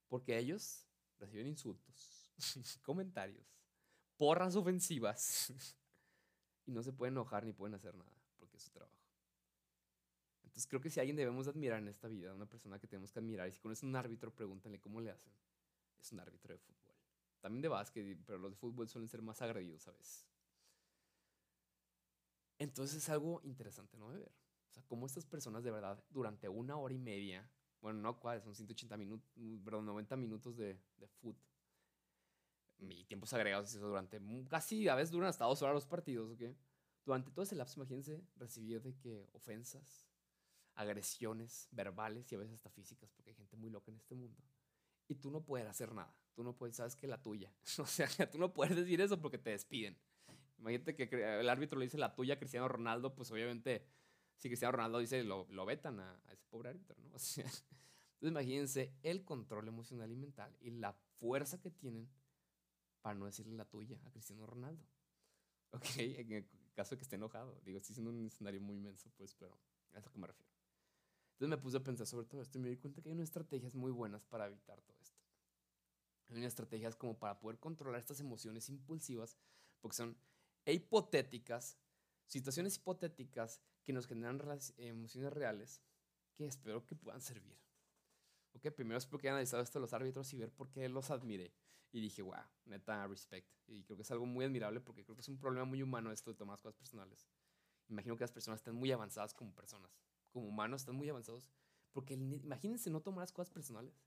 Porque 0.07 0.37
ellos 0.37 0.87
reciben 1.19 1.47
insultos, 1.47 2.31
comentarios, 2.83 3.56
porras 4.17 4.55
ofensivas 4.55 5.53
y 6.65 6.71
no 6.71 6.83
se 6.83 6.91
pueden 6.91 7.13
enojar 7.13 7.45
ni 7.45 7.53
pueden 7.53 7.75
hacer 7.75 7.95
nada 7.95 8.11
porque 8.37 8.57
es 8.57 8.63
su 8.63 8.71
trabajo. 8.71 8.95
Entonces 10.43 10.67
creo 10.67 10.81
que 10.81 10.89
si 10.89 10.99
alguien 10.99 11.15
debemos 11.15 11.47
admirar 11.47 11.79
en 11.79 11.87
esta 11.87 12.07
vida, 12.07 12.33
una 12.33 12.47
persona 12.47 12.79
que 12.79 12.87
tenemos 12.87 13.11
que 13.11 13.19
admirar, 13.19 13.47
y 13.47 13.51
si 13.51 13.59
conoces 13.59 13.83
un 13.83 13.95
árbitro, 13.95 14.33
pregúntale 14.33 14.79
cómo 14.79 14.99
le 15.01 15.11
hacen. 15.11 15.31
Es 15.99 16.11
un 16.11 16.19
árbitro 16.19 16.53
de 16.53 16.57
fútbol. 16.57 16.95
También 17.41 17.61
de 17.61 17.67
básquet, 17.67 18.17
pero 18.25 18.39
los 18.39 18.51
de 18.51 18.57
fútbol 18.57 18.87
suelen 18.87 19.07
ser 19.07 19.21
más 19.21 19.41
agredidos 19.41 19.87
a 19.87 19.91
veces. 19.91 20.25
Entonces 22.59 22.97
es 22.97 23.09
algo 23.09 23.41
interesante, 23.43 23.97
¿no? 23.97 24.09
De 24.11 24.19
ver. 24.19 24.31
O 24.69 24.73
sea, 24.73 24.83
cómo 24.87 25.05
estas 25.05 25.25
personas 25.25 25.63
de 25.63 25.71
verdad, 25.71 26.03
durante 26.09 26.49
una 26.49 26.77
hora 26.77 26.93
y 26.93 26.97
media, 26.97 27.49
bueno, 27.81 27.99
no 28.01 28.19
cuáles, 28.19 28.43
son 28.43 28.55
180 28.55 28.97
minutos, 28.97 29.29
perdón, 29.63 29.85
90 29.85 30.15
minutos 30.15 30.57
de, 30.57 30.79
de 30.97 31.07
fútbol. 31.07 31.56
Mi 32.79 33.03
tiempos 33.05 33.33
agregados, 33.33 33.73
eso 33.73 33.87
durante 33.87 34.21
casi, 34.47 34.87
a 34.87 34.95
veces 34.95 35.11
duran 35.11 35.29
hasta 35.29 35.45
dos 35.45 35.61
horas 35.61 35.73
los 35.73 35.85
partidos, 35.85 36.31
¿ok? 36.31 36.55
Durante 37.05 37.31
todo 37.31 37.43
ese 37.43 37.55
lapso, 37.55 37.79
imagínense, 37.79 38.21
recibir 38.35 38.81
de 38.81 38.95
que 38.97 39.27
ofensas, 39.33 40.07
agresiones 40.75 41.67
verbales 41.71 42.31
y 42.31 42.35
a 42.35 42.37
veces 42.37 42.55
hasta 42.55 42.69
físicas, 42.69 43.09
porque 43.11 43.31
hay 43.31 43.35
gente 43.35 43.57
muy 43.57 43.69
loca 43.69 43.91
en 43.91 43.97
este 43.97 44.13
mundo. 44.13 44.41
Y 45.07 45.15
tú 45.15 45.31
no 45.31 45.41
puedes 45.41 45.67
hacer 45.67 45.93
nada. 45.93 46.13
Tú 46.35 46.43
no 46.43 46.55
puedes, 46.55 46.75
sabes 46.75 46.95
que 46.95 47.07
la 47.07 47.21
tuya. 47.21 47.51
O 47.79 47.85
sea, 47.85 48.07
tú 48.29 48.37
no 48.37 48.53
puedes 48.53 48.75
decir 48.75 49.01
eso 49.01 49.19
porque 49.19 49.37
te 49.37 49.49
despiden. 49.51 49.97
Imagínate 50.59 50.95
que 50.95 51.39
el 51.39 51.49
árbitro 51.49 51.79
le 51.79 51.85
dice 51.85 51.97
la 51.97 52.15
tuya 52.15 52.35
a 52.35 52.39
Cristiano 52.39 52.67
Ronaldo, 52.67 53.15
pues 53.15 53.31
obviamente, 53.31 53.85
si 54.37 54.49
Cristiano 54.49 54.73
Ronaldo 54.73 54.99
dice, 54.99 55.23
lo, 55.23 55.47
lo 55.49 55.65
vetan 55.65 55.99
a, 55.99 56.19
ese 56.31 56.45
pobre 56.47 56.69
árbitro, 56.69 56.95
¿no? 57.01 57.11
O 57.15 57.19
sea, 57.19 57.45
entonces 57.45 58.31
imagínense 58.31 58.93
el 59.03 59.23
control 59.23 59.67
emocional 59.67 60.11
y 60.11 60.15
mental 60.15 60.55
y 60.59 60.71
la 60.71 60.93
fuerza 61.19 61.61
que 61.61 61.69
tienen 61.69 62.09
para 63.07 63.17
no 63.17 63.25
decirle 63.25 63.55
la 63.55 63.63
tuya 63.63 63.97
a 64.05 64.11
Cristiano 64.11 64.45
Ronaldo. 64.45 64.85
Ok, 65.71 65.85
en 65.97 66.31
el 66.31 66.49
caso 66.73 66.95
de 66.95 66.97
que 66.97 67.03
esté 67.03 67.15
enojado. 67.15 67.59
Digo, 67.63 67.77
estoy 67.77 67.93
siendo 67.93 68.11
un 68.11 68.25
escenario 68.25 68.59
muy 68.59 68.75
inmenso, 68.75 69.09
pues, 69.15 69.33
pero 69.33 69.57
a 69.93 69.99
eso 69.99 70.11
que 70.11 70.17
me 70.17 70.27
refiero. 70.27 70.51
Entonces 71.33 71.49
me 71.49 71.57
puse 71.57 71.77
a 71.77 71.83
pensar 71.83 72.05
sobre 72.05 72.25
todo 72.25 72.41
esto 72.41 72.57
y 72.57 72.61
me 72.61 72.69
di 72.69 72.75
cuenta 72.77 73.01
que 73.01 73.07
hay 73.07 73.13
unas 73.13 73.25
estrategias 73.25 73.75
muy 73.75 73.91
buenas 73.91 74.25
para 74.25 74.47
evitar 74.47 74.81
todo 74.81 74.97
esto. 75.01 75.21
Hay 76.27 76.37
unas 76.37 76.47
estrategias 76.47 76.95
como 76.97 77.17
para 77.17 77.39
poder 77.39 77.59
controlar 77.59 77.99
estas 77.99 78.19
emociones 78.19 78.67
impulsivas, 78.67 79.37
porque 79.79 79.95
son 79.95 80.17
hipotéticas, 80.65 81.77
situaciones 82.25 82.75
hipotéticas 82.75 83.61
que 83.83 83.93
nos 83.93 84.05
generan 84.05 84.41
emociones 84.77 85.31
reales, 85.31 85.81
que 86.33 86.45
espero 86.45 86.85
que 86.85 86.95
puedan 86.95 87.21
servir. 87.21 87.57
Ok, 88.53 88.71
primero 88.71 88.97
espero 88.97 89.17
que 89.19 89.27
hayan 89.27 89.35
analizado 89.35 89.63
esto 89.63 89.79
los 89.79 89.93
árbitros 89.93 90.33
y 90.33 90.37
ver 90.37 90.51
por 90.51 90.71
qué 90.71 90.89
los 90.89 91.09
admiré. 91.09 91.53
Y 91.91 92.01
dije, 92.01 92.21
wow, 92.21 92.35
neta, 92.65 93.07
respect. 93.07 93.49
Y 93.67 93.83
creo 93.83 93.95
que 93.97 94.03
es 94.03 94.11
algo 94.11 94.25
muy 94.25 94.45
admirable 94.45 94.81
porque 94.81 95.03
creo 95.03 95.15
que 95.15 95.21
es 95.21 95.29
un 95.29 95.37
problema 95.37 95.65
muy 95.65 95.81
humano 95.81 96.11
esto 96.11 96.31
de 96.31 96.37
tomar 96.37 96.59
cosas 96.59 96.75
personales. 96.75 97.27
Imagino 97.87 98.17
que 98.17 98.23
las 98.23 98.31
personas 98.31 98.59
están 98.59 98.75
muy 98.75 98.91
avanzadas 98.91 99.33
como 99.33 99.53
personas 99.53 99.97
como 100.37 100.49
humanos 100.49 100.81
están 100.81 100.95
muy 100.95 101.09
avanzados. 101.09 101.49
Porque 101.93 102.13
imagínense 102.13 102.89
no 102.89 103.01
tomar 103.01 103.23
las 103.23 103.31
cosas 103.31 103.49
personales. 103.51 103.99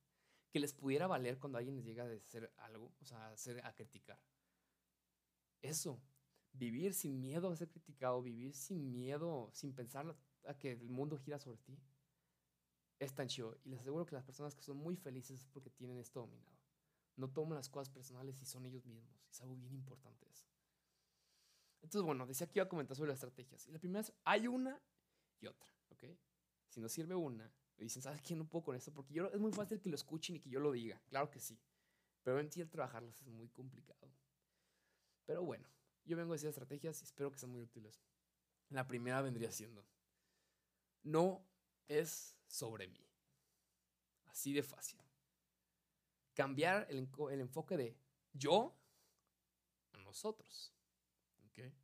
Que 0.53 0.61
les 0.61 0.73
pudiera 0.73 1.07
valer 1.07 1.39
cuando 1.39 1.59
alguien 1.59 1.77
les 1.77 1.85
llega 1.85 2.05
a 2.05 2.09
decir 2.09 2.51
algo, 2.59 2.93
o 3.01 3.05
sea, 3.05 3.29
a, 3.29 3.69
a 3.69 3.75
criticar. 3.75 4.19
Eso, 5.63 6.01
vivir 6.53 6.95
sin 6.95 7.21
miedo 7.21 7.51
a 7.51 7.57
ser 7.57 7.69
criticado, 7.69 8.23
vivir 8.23 8.55
sin 8.55 8.91
miedo, 8.91 9.51
sin 9.53 9.73
pensar 9.75 10.17
a 10.47 10.55
que 10.59 10.73
el 10.73 10.89
mundo 10.89 11.19
gira 11.19 11.39
sobre 11.39 11.59
ti, 11.59 11.79
es 12.99 13.15
tan 13.15 13.29
chido. 13.29 13.57
Y 13.65 13.69
les 13.69 13.81
aseguro 13.81 14.07
que 14.07 14.17
las 14.17 14.25
personas 14.25 14.55
que 14.55 14.63
son 14.63 14.77
muy 14.77 14.97
felices 14.97 15.41
es 15.41 15.47
porque 15.47 15.71
tienen 15.71 15.99
esto 15.99 16.21
dominado. 16.21 16.60
No 17.17 17.31
toman 17.31 17.57
las 17.57 17.69
cosas 17.69 17.91
personales 17.91 18.41
y 18.41 18.47
son 18.47 18.67
ellos 18.67 18.87
mismos. 18.87 19.27
Es 19.31 19.41
algo 19.41 19.57
bien 19.57 19.75
importante 19.75 20.29
eso. 20.29 20.47
Entonces, 21.83 22.05
bueno, 22.05 22.27
decía 22.27 22.47
que 22.47 22.59
iba 22.59 22.65
a 22.65 22.69
comentar 22.69 22.97
sobre 22.97 23.09
las 23.09 23.19
estrategias. 23.19 23.67
Y 23.67 23.73
la 23.73 23.79
primera 23.79 24.05
hay 24.25 24.47
una 24.47 24.81
y 25.41 25.47
otra. 25.47 25.71
¿ok? 25.91 26.05
Si 26.69 26.81
no 26.81 26.89
sirve 26.89 27.15
una, 27.15 27.53
me 27.77 27.85
dicen, 27.85 28.03
¿sabes 28.03 28.23
qué? 28.23 28.35
No 28.35 28.49
puedo 28.49 28.65
con 28.65 28.77
esto, 28.77 28.93
porque 28.93 29.15
es 29.33 29.41
muy 29.41 29.53
fácil 29.53 29.81
que 29.81 29.89
lo 29.89 29.97
escuchen 29.97 30.37
y 30.37 30.41
que 30.41 30.51
yo 30.51 30.61
lo 30.61 30.73
diga, 30.73 31.01
claro 31.09 31.31
que 31.31 31.41
sí, 31.41 31.59
pero 32.23 32.39
en 32.39 32.49
ti 32.49 32.61
el 32.61 32.71
trabajarlas 32.71 33.21
es 33.21 33.29
muy 33.29 33.49
complicado. 33.49 34.13
Pero 35.27 35.43
bueno, 35.43 35.69
yo 36.05 36.17
vengo 36.17 36.33
a 36.33 36.37
decir 36.37 36.49
estrategias 36.49 37.01
y 37.01 37.05
espero 37.05 37.31
que 37.31 37.39
sean 37.39 37.53
muy 37.53 37.63
útiles. 37.63 38.01
La 38.69 38.87
primera 38.87 39.21
vendría 39.23 39.51
siendo, 39.51 39.85
no 41.03 41.45
es 41.89 42.39
sobre 42.47 42.87
mí. 42.89 43.05
Así 44.27 44.53
de 44.53 44.63
fácil. 44.63 45.01
Cambiar 46.41 46.87
el, 46.89 47.09
el 47.31 47.41
enfoque 47.41 47.77
de 47.77 47.97
yo 48.33 48.75
a 49.93 49.99
nosotros. 49.99 50.73
¿okay? 51.51 51.75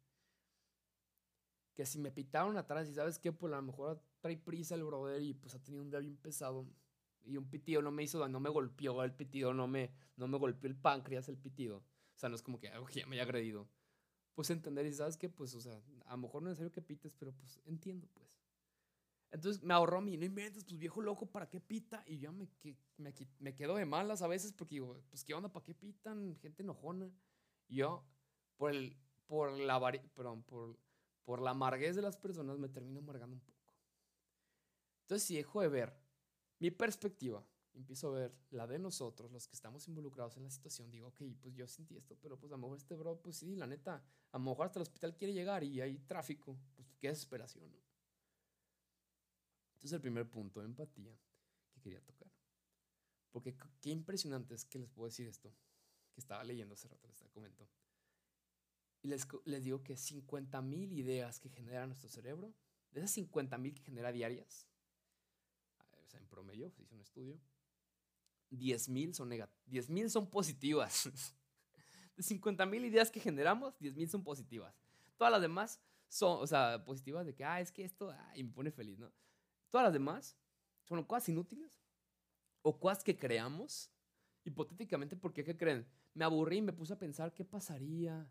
que 1.77 1.85
si 1.85 1.99
me 1.99 2.11
pitaron 2.11 2.57
atrás 2.57 2.89
y 2.89 2.95
sabes 2.95 3.19
que, 3.19 3.33
pues 3.33 3.53
a 3.53 3.57
lo 3.57 3.63
mejor 3.63 4.03
trae 4.21 4.39
prisa 4.39 4.75
el 4.75 4.83
brother 4.83 5.23
y 5.23 5.35
pues 5.35 5.55
ha 5.55 5.63
tenido 5.63 5.83
un 5.83 5.91
día 5.91 6.01
bien 6.01 6.17
pesado, 6.17 6.67
Y 7.23 7.37
un 7.37 7.51
pitido 7.51 7.83
no 7.83 7.91
me 7.91 8.03
hizo, 8.03 8.27
no 8.29 8.41
me 8.41 8.49
golpeó 8.49 9.05
el 9.05 9.13
pitido, 9.13 9.53
no 9.53 9.69
me, 9.69 9.93
no 10.17 10.27
me 10.27 10.39
golpeó 10.39 10.71
el 10.71 10.77
páncreas 10.77 11.29
el 11.29 11.37
pitido. 11.37 11.79
O 11.79 12.19
sea, 12.19 12.31
no 12.31 12.37
es 12.37 12.43
como 12.43 12.59
que 12.59 12.69
ya 12.95 13.07
me 13.07 13.17
haya 13.17 13.25
agredido. 13.25 13.69
Pues 14.35 14.49
entender 14.51 14.87
y 14.87 14.93
sabes 14.93 15.19
que, 15.19 15.29
pues, 15.29 15.55
o 15.55 15.61
sea, 15.61 15.83
a 16.07 16.13
lo 16.13 16.19
mejor 16.19 16.43
no 16.43 16.49
es 16.49 16.53
necesario 16.53 16.73
que 16.73 16.83
pites, 16.83 17.15
pero 17.15 17.33
pues 17.33 17.61
entiendo, 17.67 18.09
pues. 18.15 18.27
Entonces 19.31 19.63
me 19.63 19.75
ahorró 19.75 20.01
mí, 20.01 20.17
no 20.17 20.25
inventes, 20.25 20.65
pues 20.65 20.79
viejo 20.79 21.03
loco, 21.03 21.27
¿para 21.27 21.49
qué 21.49 21.61
pita? 21.61 22.03
Y 22.07 22.19
yo 22.19 22.33
me, 22.33 22.49
me, 22.97 23.13
me 23.39 23.55
quedo 23.55 23.77
de 23.77 23.85
malas 23.85 24.23
a 24.23 24.29
veces 24.29 24.53
porque 24.53 24.77
digo, 24.77 25.03
pues 25.11 25.25
qué 25.25 25.35
onda, 25.35 25.53
¿para 25.53 25.65
qué 25.65 25.75
pitan? 25.75 26.37
Gente 26.37 26.63
enojona. 26.63 27.11
Y 27.69 27.77
yo, 27.77 28.05
por, 28.57 28.71
el, 28.71 28.97
por, 29.27 29.51
la, 29.53 29.81
perdón, 30.15 30.43
por, 30.45 30.79
por 31.25 31.43
la 31.43 31.51
amarguez 31.51 31.97
de 31.97 32.03
las 32.03 32.17
personas, 32.17 32.59
me 32.59 32.69
termino 32.69 33.01
amargando 33.01 33.35
un 33.35 33.41
poco. 33.41 33.57
Entonces, 35.03 35.27
si 35.27 35.37
dejo 35.37 35.61
de 35.61 35.69
ver 35.69 35.97
mi 36.59 36.71
perspectiva, 36.71 37.45
empiezo 37.75 38.09
a 38.09 38.19
ver 38.19 38.35
la 38.51 38.67
de 38.67 38.79
nosotros, 38.79 39.31
los 39.31 39.47
que 39.47 39.55
estamos 39.55 39.87
involucrados 39.89 40.37
en 40.37 40.45
la 40.45 40.51
situación, 40.51 40.91
digo, 40.91 41.09
ok, 41.09 41.23
pues 41.41 41.55
yo 41.55 41.67
sentí 41.69 41.97
esto, 41.97 42.17
pero 42.21 42.39
pues 42.39 42.51
a 42.53 42.57
lo 42.57 42.63
mejor 42.63 42.79
este 42.79 42.95
bro, 42.95 43.21
pues 43.21 43.37
sí, 43.37 43.55
la 43.55 43.67
neta, 43.67 44.03
a 44.33 44.39
lo 44.39 44.45
mejor 44.45 44.67
hasta 44.67 44.79
el 44.79 44.83
hospital 44.83 45.17
quiere 45.17 45.35
llegar 45.35 45.63
y 45.63 45.81
hay 45.81 45.99
tráfico, 45.99 46.57
pues 46.75 46.89
qué 46.99 47.09
desesperación, 47.09 47.71
¿no? 47.71 47.86
Entonces 49.87 49.99
el 49.99 50.03
primer 50.03 50.29
punto, 50.29 50.61
empatía, 50.63 51.17
que 51.73 51.81
quería 51.81 52.01
tocar. 52.01 52.29
Porque 53.31 53.57
qué 53.81 53.91
impresionante 53.91 54.57
es 54.57 54.65
que 54.65 54.81
les 54.81 54.91
puedo 54.91 55.07
decir 55.07 55.29
esto, 55.29 55.55
que 56.13 56.21
estaba 56.21 56.43
leyendo 56.43 56.75
hace 56.75 56.89
rato, 56.89 57.07
les 57.07 57.23
comento. 57.31 57.69
Y 59.03 59.07
les, 59.07 59.29
les 59.45 59.63
digo 59.63 59.85
que 59.85 59.97
50 59.97 60.61
mil 60.61 60.93
ideas 60.93 61.39
que 61.39 61.51
genera 61.51 61.87
nuestro 61.87 62.09
cerebro, 62.09 62.53
de 62.91 62.99
esas 62.99 63.13
50 63.13 63.59
mil 63.59 63.75
que 63.75 63.83
genera 63.85 64.11
diarias, 64.11 64.67
o 65.79 66.09
sea, 66.09 66.19
en 66.19 66.27
promedio, 66.27 66.69
se 66.73 66.83
hizo 66.83 66.97
un 66.97 67.03
estudio, 67.03 67.41
10 68.51 68.89
mil 68.89 69.15
son, 69.15 69.31
mil 69.89 70.11
son 70.11 70.29
positivas. 70.29 71.09
De 72.17 72.25
50 72.25 72.67
mil 72.67 72.85
ideas 72.85 73.13
que 73.13 73.21
generamos, 73.21 73.79
10 73.79 73.95
mil 73.95 74.11
son 74.11 74.25
positivas. 74.25 74.75
Todas 75.17 75.31
las 75.31 75.43
demás 75.43 75.81
son, 76.09 76.43
o 76.43 76.47
sea, 76.49 76.85
positivas 76.85 77.25
de 77.25 77.37
que, 77.37 77.45
ah, 77.45 77.61
es 77.61 77.71
que 77.71 77.85
esto, 77.85 78.11
ah, 78.11 78.33
y 78.35 78.43
me 78.43 78.51
pone 78.51 78.73
feliz, 78.73 78.99
¿no? 78.99 79.13
Todas 79.71 79.87
las 79.87 79.93
demás 79.93 80.37
son 80.85 81.03
cosas 81.05 81.29
inútiles 81.29 81.71
o 82.63 82.79
cosas 82.79 83.03
que 83.05 83.17
creamos 83.17 83.91
hipotéticamente 84.45 85.17
porque, 85.17 85.45
¿qué 85.45 85.57
creen? 85.57 85.87
Me 86.15 86.25
aburrí 86.25 86.59
y 86.59 86.63
me 86.63 86.73
puse 86.73 86.93
a 86.93 86.99
pensar 86.99 87.35
qué 87.35 87.45
pasaría 87.45 88.31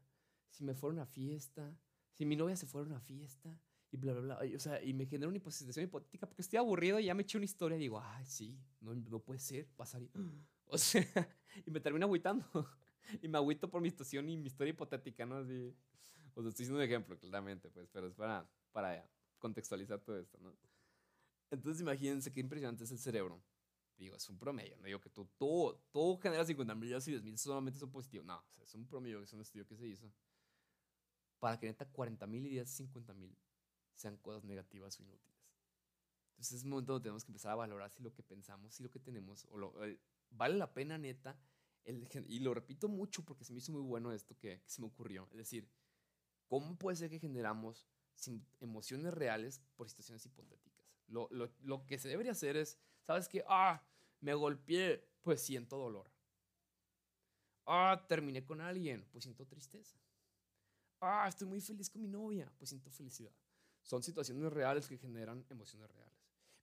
si 0.50 0.64
me 0.64 0.74
fuera 0.74 0.94
a 0.94 0.96
una 0.96 1.06
fiesta, 1.06 1.78
si 2.14 2.26
mi 2.26 2.36
novia 2.36 2.56
se 2.56 2.66
fuera 2.66 2.86
a 2.88 2.90
una 2.90 3.02
fiesta 3.02 3.60
y 3.92 3.98
bla, 3.98 4.14
bla, 4.14 4.22
bla. 4.22 4.56
O 4.56 4.60
sea, 4.60 4.82
y 4.82 4.94
me 4.94 5.06
generó 5.06 5.30
una 5.30 5.40
situación 5.52 5.86
hipotética 5.86 6.28
porque 6.28 6.42
estoy 6.42 6.58
aburrido 6.58 7.00
y 7.00 7.06
ya 7.06 7.14
me 7.14 7.24
eché 7.24 7.38
una 7.38 7.46
historia 7.46 7.76
y 7.76 7.82
digo, 7.82 8.00
ay, 8.02 8.26
sí, 8.26 8.58
no, 8.80 8.96
no 8.96 9.20
puede 9.20 9.40
ser, 9.40 9.68
pasaría. 9.76 10.12
O 10.68 10.80
sea, 10.80 11.06
y 11.68 11.70
me 11.70 11.80
termino 11.80 12.08
agüitando. 12.08 12.44
y 13.22 13.28
me 13.28 13.38
agüito 13.38 13.70
por 13.70 13.82
mi 13.82 13.90
situación 13.92 14.28
y 14.30 14.36
mi 14.36 14.48
historia 14.48 14.72
hipotética, 14.72 15.24
¿no? 15.24 15.38
Así, 15.38 15.76
o 16.34 16.42
sea, 16.42 16.50
estoy 16.50 16.64
diciendo 16.64 16.78
un 16.78 16.82
ejemplo, 16.82 17.18
claramente, 17.20 17.70
pues, 17.70 17.88
pero 17.92 18.08
es 18.08 18.16
para, 18.16 18.50
para 18.72 19.08
contextualizar 19.38 20.00
todo 20.00 20.18
esto, 20.20 20.40
¿no? 20.40 20.56
Entonces 21.56 21.82
imagínense 21.82 22.32
qué 22.32 22.42
impresionante 22.42 22.84
es 22.84 22.92
el 22.92 23.00
cerebro. 23.00 23.42
Digo, 23.98 24.16
es 24.16 24.30
un 24.30 24.38
promedio, 24.38 24.76
no 24.78 24.84
digo 24.84 25.00
que 25.00 25.10
tú, 25.10 25.26
tú, 25.38 25.80
tú 25.92 26.20
generas 26.22 26.48
50 26.48 26.76
mil 26.76 26.90
y 26.90 26.92
10 26.92 27.24
mil 27.24 27.38
solamente 27.38 27.80
son 27.80 27.92
positivos. 27.92 28.26
No, 28.26 28.38
o 28.38 28.52
sea, 28.52 28.64
es 28.66 28.76
un 28.76 28.86
promedio, 28.86 29.22
es 29.22 29.32
un 29.32 29.40
estudio 29.40 29.66
que 29.66 29.78
se 29.78 29.88
hizo. 29.88 30.12
Para 31.40 31.58
que 31.58 31.68
neta 31.68 31.86
40 31.86 32.28
mil 32.28 32.46
y 32.46 32.50
10, 32.50 32.70
50 32.70 33.14
mil 33.14 33.38
sean 33.96 34.18
cosas 34.18 34.44
negativas 34.44 35.00
o 35.00 35.04
inútiles. 35.04 35.36
Entonces 36.32 36.58
es 36.58 36.64
un 36.66 36.72
momento 36.72 36.92
donde 36.92 37.04
tenemos 37.04 37.24
que 37.24 37.32
empezar 37.32 37.54
a 37.54 37.56
valorar 37.56 37.90
si 37.90 38.04
lo 38.04 38.14
que 38.14 38.22
pensamos, 38.22 38.76
si 38.76 38.84
lo 38.84 38.92
que 38.92 39.00
tenemos, 39.00 39.46
o 39.50 39.58
lo, 39.58 39.86
eh, 39.86 39.98
vale 40.30 40.58
la 40.58 40.74
pena 40.74 40.98
neta. 40.98 41.40
El, 41.86 42.06
y 42.28 42.40
lo 42.40 42.54
repito 42.54 42.90
mucho 42.90 43.24
porque 43.24 43.46
se 43.46 43.54
me 43.54 43.60
hizo 43.60 43.72
muy 43.72 43.82
bueno 43.82 44.12
esto 44.12 44.38
que, 44.38 44.60
que 44.60 44.70
se 44.70 44.82
me 44.82 44.88
ocurrió. 44.88 45.30
Es 45.32 45.38
decir, 45.38 45.70
¿cómo 46.48 46.78
puede 46.78 46.98
ser 46.98 47.10
que 47.10 47.20
generamos 47.20 47.88
emociones 48.60 49.14
reales 49.14 49.62
por 49.78 49.88
situaciones 49.88 50.26
hipotéticas? 50.26 50.75
Lo, 51.08 51.28
lo, 51.32 51.52
lo 51.62 51.86
que 51.86 51.98
se 51.98 52.10
debería 52.10 52.32
hacer 52.32 52.58
es, 52.58 52.80
¿sabes 53.04 53.28
qué? 53.28 53.44
Ah, 53.48 53.84
me 54.22 54.34
golpeé, 54.34 55.08
pues 55.22 55.42
siento 55.42 55.78
dolor. 55.78 56.10
Ah, 57.66 58.06
terminé 58.08 58.44
con 58.44 58.62
alguien, 58.62 59.08
pues 59.12 59.24
siento 59.24 59.46
tristeza. 59.46 59.98
Ah, 61.02 61.28
estoy 61.28 61.48
muy 61.48 61.62
feliz 61.62 61.90
con 61.90 62.02
mi 62.02 62.08
novia, 62.08 62.52
pues 62.58 62.70
siento 62.70 62.90
felicidad. 62.90 63.32
Son 63.82 64.02
situaciones 64.02 64.52
reales 64.52 64.88
que 64.88 64.98
generan 64.98 65.46
emociones 65.50 65.90
reales. 65.92 66.16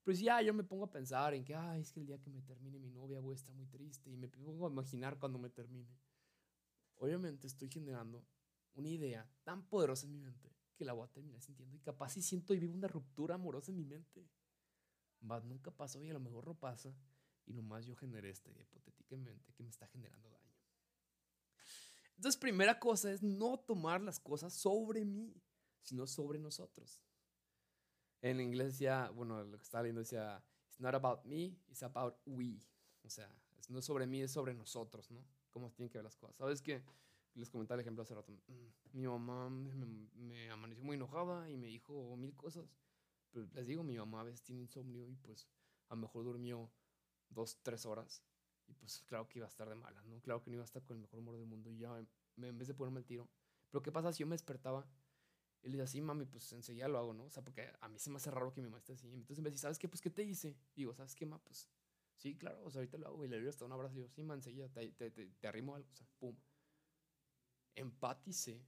Pero 0.03 0.17
si 0.17 0.25
ya 0.25 0.43
yo 0.43 0.53
me 0.53 0.65
pongo 0.65 0.85
a 0.85 0.91
pensar 0.91 1.35
en 1.35 1.45
que, 1.45 1.55
ay, 1.55 1.81
es 1.81 1.93
que 1.93 2.01
el 2.01 2.07
día 2.07 2.21
que 2.21 2.31
me 2.31 2.43
termine 2.43 2.79
mi 2.79 2.91
novia 2.91 3.21
voy 3.21 3.35
a 3.35 3.37
estar 3.37 3.55
muy 3.55 3.67
triste 3.67 4.11
y 4.11 4.17
me 4.17 4.29
pongo 4.29 4.67
a 4.67 4.71
imaginar 4.71 5.19
cuando 5.19 5.39
me 5.39 5.49
termine. 5.49 5.97
Obviamente 6.97 7.47
estoy 7.47 7.69
generando 7.69 8.25
una 8.75 8.89
idea 8.89 9.29
tan 9.45 9.69
poderosa 9.69 10.07
en 10.07 10.13
mi 10.13 10.19
mente 10.19 10.51
que 10.83 10.87
la 10.87 10.95
voy 10.95 11.05
a 11.05 11.13
terminar 11.13 11.41
sintiendo 11.41 11.77
y 11.77 11.81
capaz 11.81 12.11
si 12.11 12.23
siento 12.23 12.53
y 12.55 12.59
vivo 12.59 12.75
una 12.75 12.89
ruptura 12.89 13.37
amorosa 13.37 13.71
en 13.71 13.77
mi 13.77 13.85
mente. 13.85 14.29
Más 15.21 15.45
nunca 15.45 15.71
pasó 15.71 16.03
y 16.03 16.11
a 16.11 16.13
lo 16.13 16.19
mejor 16.19 16.45
no 16.45 16.59
pasa 16.59 16.93
y 17.47 17.53
nomás 17.53 17.87
yo 17.87 17.95
generé 17.95 18.31
esta 18.31 18.51
idea 18.51 18.65
hipotéticamente 18.65 19.53
que 19.53 19.63
me 19.63 19.71
está 19.71 19.87
generando 19.87 20.29
daño. 20.29 20.57
Entonces, 22.17 22.37
primera 22.37 22.81
cosa 22.81 23.13
es 23.13 23.23
no 23.23 23.61
tomar 23.61 24.01
las 24.01 24.19
cosas 24.19 24.53
sobre 24.55 25.05
mí, 25.05 25.41
sino 25.83 26.09
sobre 26.09 26.41
nosotros. 26.41 27.01
En 28.21 28.41
inglés 28.41 28.73
decía, 28.73 29.11
bueno, 29.11 29.45
lo 29.45 29.57
que 29.57 29.63
estaba 29.63 29.83
leyendo 29.83 30.01
decía, 30.01 30.45
it's 30.67 30.81
not 30.81 30.97
about 30.97 31.25
me, 31.25 31.57
it's 31.69 31.85
about 31.85 32.17
we. 32.27 32.59
O 33.05 33.09
sea, 33.09 33.33
no 33.69 33.79
es 33.79 33.85
sobre 33.85 34.09
mí, 34.09 34.21
es 34.21 34.33
sobre 34.33 34.53
nosotros, 34.53 35.13
¿no? 35.13 35.25
Cómo 35.51 35.71
tienen 35.71 35.91
que 35.91 35.99
ver 35.99 36.05
las 36.05 36.17
cosas. 36.17 36.39
¿Sabes 36.39 36.61
qué? 36.61 36.83
Les 37.35 37.51
comentaba 37.51 37.77
el 37.77 37.81
ejemplo 37.81 38.03
hace 38.03 38.15
rato. 38.15 38.33
Mm, 38.33 38.99
mi 38.99 39.07
mamá 39.07 39.49
me, 39.49 40.51
amaneció 40.51 40.85
muy 40.85 40.97
enojada 40.97 41.49
y 41.51 41.57
me 41.57 41.69
dijo 41.69 42.17
mil 42.17 42.35
cosas. 42.37 42.67
Pero 43.31 43.47
les 43.55 43.67
digo, 43.67 43.83
mi 43.83 43.97
mamá 43.97 44.21
a 44.21 44.25
veces 44.25 44.43
tiene 44.43 44.61
insomnio 44.61 45.09
y 45.09 45.17
pues 45.17 45.49
a 45.89 45.95
lo 45.95 46.03
mejor 46.03 46.25
durmió 46.25 46.71
dos, 47.31 47.59
tres 47.63 47.87
horas. 47.87 48.23
Y 48.67 48.75
pues 48.75 49.03
claro 49.07 49.29
que 49.29 49.39
iba 49.39 49.47
a 49.47 49.49
estar 49.49 49.69
de 49.69 49.75
mala, 49.75 50.03
¿no? 50.03 50.21
Claro 50.21 50.43
que 50.43 50.51
no 50.51 50.57
iba 50.57 50.65
a 50.65 50.67
estar 50.67 50.83
con 50.85 50.97
el 50.97 51.03
mejor 51.03 51.21
humor 51.21 51.37
del 51.37 51.47
mundo. 51.47 51.71
Y 51.71 51.79
ya 51.79 51.99
en 52.37 52.59
vez 52.59 52.69
de 52.69 52.75
ponerme 52.75 53.01
el 53.01 53.07
tiro. 53.07 53.29
Pero 53.71 53.83
¿qué 53.83 53.91
pasa 53.91 54.13
si 54.13 54.21
yo 54.21 54.27
me 54.27 54.35
despertaba? 54.35 54.87
Y 55.63 55.69
le 55.69 55.79
decía, 55.79 55.87
sí, 55.87 56.01
mami, 56.01 56.27
pues 56.27 56.53
enseguida 56.53 56.89
lo 56.89 56.99
hago, 56.99 57.15
¿no? 57.15 57.25
O 57.25 57.31
sea, 57.31 57.43
porque 57.43 57.71
a 57.81 57.89
mí 57.89 57.99
se 57.99 58.11
me 58.11 58.17
hace 58.17 58.31
raro 58.31 58.53
que 58.53 58.61
mi 58.61 58.67
mamá 58.67 58.79
esté 58.79 58.93
así. 58.93 59.07
Entonces 59.09 59.39
en 59.39 59.45
vez 59.45 59.55
de 59.55 59.59
¿sabes 59.59 59.79
qué? 59.79 59.89
Pues 59.89 60.03
¿qué 60.03 60.11
te 60.11 60.23
hice? 60.23 60.57
digo, 60.75 60.93
¿sabes 60.93 61.15
qué, 61.15 61.25
ma? 61.25 61.39
Pues 61.39 61.69
sí, 62.17 62.37
claro, 62.37 62.63
o 62.65 62.71
sea, 62.71 62.81
ahorita 62.81 62.99
lo 62.99 63.07
hago. 63.07 63.25
Y 63.25 63.29
le 63.29 63.39
doy 63.39 63.49
hasta 63.49 63.65
un 63.65 63.73
abrazo 63.73 63.95
y 63.95 63.99
digo, 63.99 64.09
sí, 64.09 64.23
ma, 64.23 64.35
enseguida 64.35 64.69
te, 64.69 64.93
te, 64.93 65.11
te, 65.11 65.27
te 65.27 65.47
arrimo 65.47 65.75
algo. 65.77 65.89
O 65.91 65.97
sea, 65.97 66.07
pum 66.19 66.37
empaticé. 67.75 68.65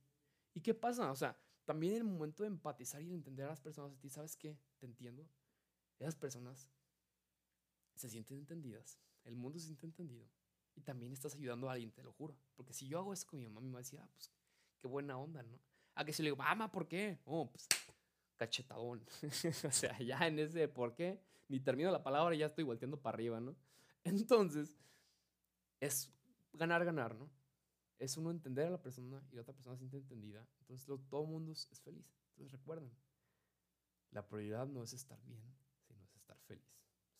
¿Y 0.54 0.60
qué 0.60 0.74
pasa? 0.74 1.10
O 1.10 1.16
sea, 1.16 1.38
también 1.64 1.94
el 1.94 2.04
momento 2.04 2.42
de 2.42 2.48
empatizar 2.48 3.02
y 3.02 3.08
de 3.08 3.14
entender 3.14 3.46
a 3.46 3.50
las 3.50 3.60
personas 3.60 3.92
a 3.92 4.00
ti, 4.00 4.08
¿sabes 4.08 4.36
qué? 4.36 4.58
Te 4.78 4.86
entiendo. 4.86 5.26
Esas 5.98 6.16
personas 6.16 6.70
se 7.94 8.08
sienten 8.08 8.38
entendidas. 8.38 8.98
El 9.24 9.36
mundo 9.36 9.58
se 9.58 9.66
siente 9.66 9.86
entendido. 9.86 10.28
Y 10.76 10.82
también 10.82 11.12
estás 11.12 11.34
ayudando 11.34 11.68
a 11.68 11.72
alguien, 11.72 11.92
te 11.92 12.02
lo 12.02 12.12
juro. 12.12 12.36
Porque 12.54 12.72
si 12.72 12.86
yo 12.86 12.98
hago 12.98 13.12
eso 13.12 13.26
con 13.26 13.38
mi 13.38 13.46
mamá, 13.46 13.60
mi 13.60 13.68
mamá 13.68 13.78
decía, 13.78 14.02
ah, 14.02 14.08
pues 14.12 14.30
qué 14.80 14.88
buena 14.88 15.16
onda, 15.16 15.42
¿no? 15.42 15.58
A 15.94 16.04
que 16.04 16.12
si 16.12 16.22
le 16.22 16.28
digo, 16.28 16.36
mamá, 16.36 16.70
¿por 16.70 16.88
qué? 16.88 17.20
Oh, 17.24 17.50
pues 17.50 17.68
cachetadón. 18.36 19.04
o 19.68 19.70
sea, 19.70 19.98
ya 19.98 20.26
en 20.26 20.38
ese 20.38 20.68
por 20.68 20.94
qué, 20.94 21.20
ni 21.48 21.60
termino 21.60 21.90
la 21.90 22.02
palabra 22.02 22.34
y 22.34 22.38
ya 22.38 22.46
estoy 22.46 22.64
volteando 22.64 23.00
para 23.00 23.14
arriba, 23.14 23.40
¿no? 23.40 23.56
Entonces, 24.02 24.76
es 25.80 26.10
ganar, 26.52 26.84
ganar, 26.84 27.14
¿no? 27.14 27.30
Es 28.04 28.16
uno 28.18 28.30
entender 28.30 28.66
a 28.66 28.70
la 28.70 28.82
persona 28.82 29.22
y 29.30 29.34
la 29.34 29.42
otra 29.42 29.54
persona 29.54 29.76
se 29.76 29.80
siente 29.80 29.96
entendida. 29.96 30.46
Entonces 30.60 30.86
todo 31.08 31.22
el 31.22 31.28
mundo 31.28 31.52
es, 31.52 31.66
feliz. 31.80 32.06
Entonces 32.30 32.52
recuerden, 32.52 32.90
la 34.10 34.26
prioridad 34.26 34.66
no 34.66 34.82
es 34.82 34.92
estar 34.92 35.20
bien, 35.24 35.42
sino 35.86 36.02
es 36.02 36.14
estar 36.14 36.38
feliz. 36.42 36.68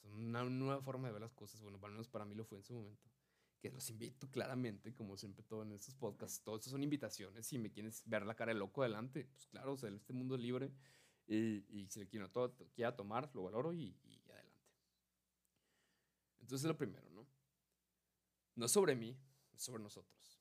Es 0.02 0.12
una 0.12 0.44
nueva 0.44 0.82
forma 0.82 1.08
de 1.08 1.12
ver 1.12 1.22
las 1.22 1.32
cosas. 1.32 1.60
Bueno, 1.62 1.78
al 1.82 1.92
menos 1.92 2.08
para 2.08 2.24
mí 2.24 2.34
lo 2.34 2.44
fue 2.44 2.58
en 2.58 2.64
su 2.64 2.74
momento. 2.74 3.08
Que 3.60 3.70
los 3.70 3.88
invito 3.88 4.30
claramente, 4.30 4.94
como 4.94 5.16
siempre 5.16 5.42
todo 5.42 5.62
en 5.62 5.72
estos 5.72 5.94
podcasts, 5.94 6.42
todos 6.42 6.60
estos 6.60 6.72
son 6.72 6.82
invitaciones. 6.82 7.46
Si 7.46 7.56
me 7.58 7.70
quieres 7.70 8.02
ver 8.04 8.26
la 8.26 8.34
cara 8.34 8.52
de 8.52 8.58
loco 8.58 8.82
adelante, 8.82 9.24
pues 9.24 9.46
claro, 9.46 9.72
o 9.72 9.76
sea, 9.78 9.88
este 9.88 10.12
mundo 10.12 10.34
es 10.34 10.42
libre. 10.42 10.70
Y, 11.26 11.64
y 11.70 11.86
si 11.88 12.06
quiero 12.06 12.30
todo, 12.30 12.54
quiera 12.74 12.94
tomar, 12.94 13.30
lo 13.34 13.44
valoro 13.44 13.72
y, 13.72 13.96
y 14.04 14.20
adelante. 14.30 14.68
Entonces 16.40 16.68
lo 16.68 16.76
primero, 16.76 17.08
¿no? 17.08 17.26
No 18.56 18.68
sobre 18.68 18.94
mí, 18.94 19.18
es 19.54 19.62
sobre 19.62 19.82
nosotros 19.82 20.33